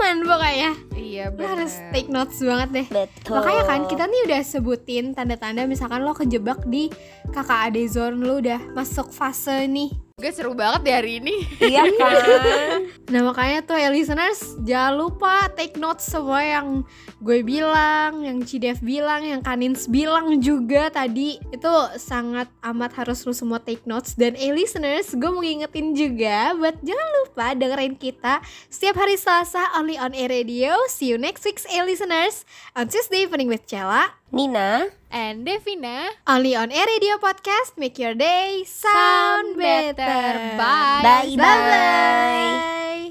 pokoknya 0.00 0.70
iya 0.96 1.28
lo 1.28 1.36
bener 1.36 1.60
harus 1.60 1.74
take 1.92 2.08
notes 2.08 2.40
banget 2.40 2.68
deh 2.72 2.86
Betul. 2.88 3.34
Makanya 3.36 3.62
kan 3.68 3.80
kita 3.86 4.04
nih 4.08 4.20
udah 4.26 4.40
sebutin 4.40 5.04
tanda-tanda 5.12 5.68
misalkan 5.68 6.02
lo 6.02 6.16
kejebak 6.16 6.64
di 6.66 6.88
kakak 7.30 7.70
ade 7.70 7.84
zone 7.86 8.24
lo 8.24 8.40
udah 8.40 8.58
masuk 8.72 9.12
fase 9.12 9.68
nih. 9.68 9.92
Gue 10.20 10.30
seru 10.30 10.52
banget 10.52 10.80
deh 10.84 10.94
hari 10.94 11.12
ini 11.18 11.48
Iya 11.56 11.88
kan? 11.98 12.78
Nah 13.08 13.20
makanya 13.24 13.64
tuh 13.64 13.80
ya 13.80 13.88
listeners 13.88 14.60
jangan 14.62 14.94
lupa 15.00 15.48
take 15.56 15.80
notes 15.80 16.06
semua 16.06 16.44
yang 16.44 16.84
gue 17.20 17.44
bilang, 17.44 18.24
yang 18.24 18.40
Cidev 18.40 18.80
bilang, 18.80 19.20
yang 19.20 19.44
Kanins 19.44 19.84
bilang 19.88 20.40
juga 20.40 20.88
tadi 20.88 21.36
itu 21.52 21.72
sangat 22.00 22.48
amat 22.64 22.96
harus 22.96 23.24
lo 23.28 23.32
semua 23.36 23.60
take 23.60 23.84
notes 23.84 24.16
dan 24.16 24.36
eh 24.36 24.52
listeners 24.52 25.12
gue 25.12 25.30
mau 25.32 25.44
ngingetin 25.44 25.92
juga 25.92 26.52
buat 26.56 26.76
jangan 26.80 27.08
lupa 27.20 27.46
dengerin 27.56 27.96
kita 27.96 28.40
setiap 28.72 29.00
hari 29.00 29.16
Selasa 29.16 29.72
only 29.76 29.96
on 29.96 30.12
Air 30.12 30.32
Radio. 30.32 30.76
See 30.92 31.08
you 31.08 31.16
next 31.16 31.44
week 31.48 31.60
eh 31.68 31.82
listeners 31.84 32.44
on 32.76 32.88
Tuesday 32.88 33.24
evening 33.24 33.48
with 33.48 33.64
Cella. 33.64 34.19
Nina. 34.32 34.88
and 35.10 35.46
Devina 35.46 36.08
Only 36.26 36.54
on 36.54 36.70
Air 36.70 36.86
Radio 36.86 37.18
Podcast, 37.18 37.76
make 37.76 37.98
your 37.98 38.14
day 38.14 38.62
sound 38.66 39.56
better. 39.56 40.56
Bye. 40.56 41.02
Bye 41.02 41.36
bye. 41.36 41.36
Bye. 41.36 43.06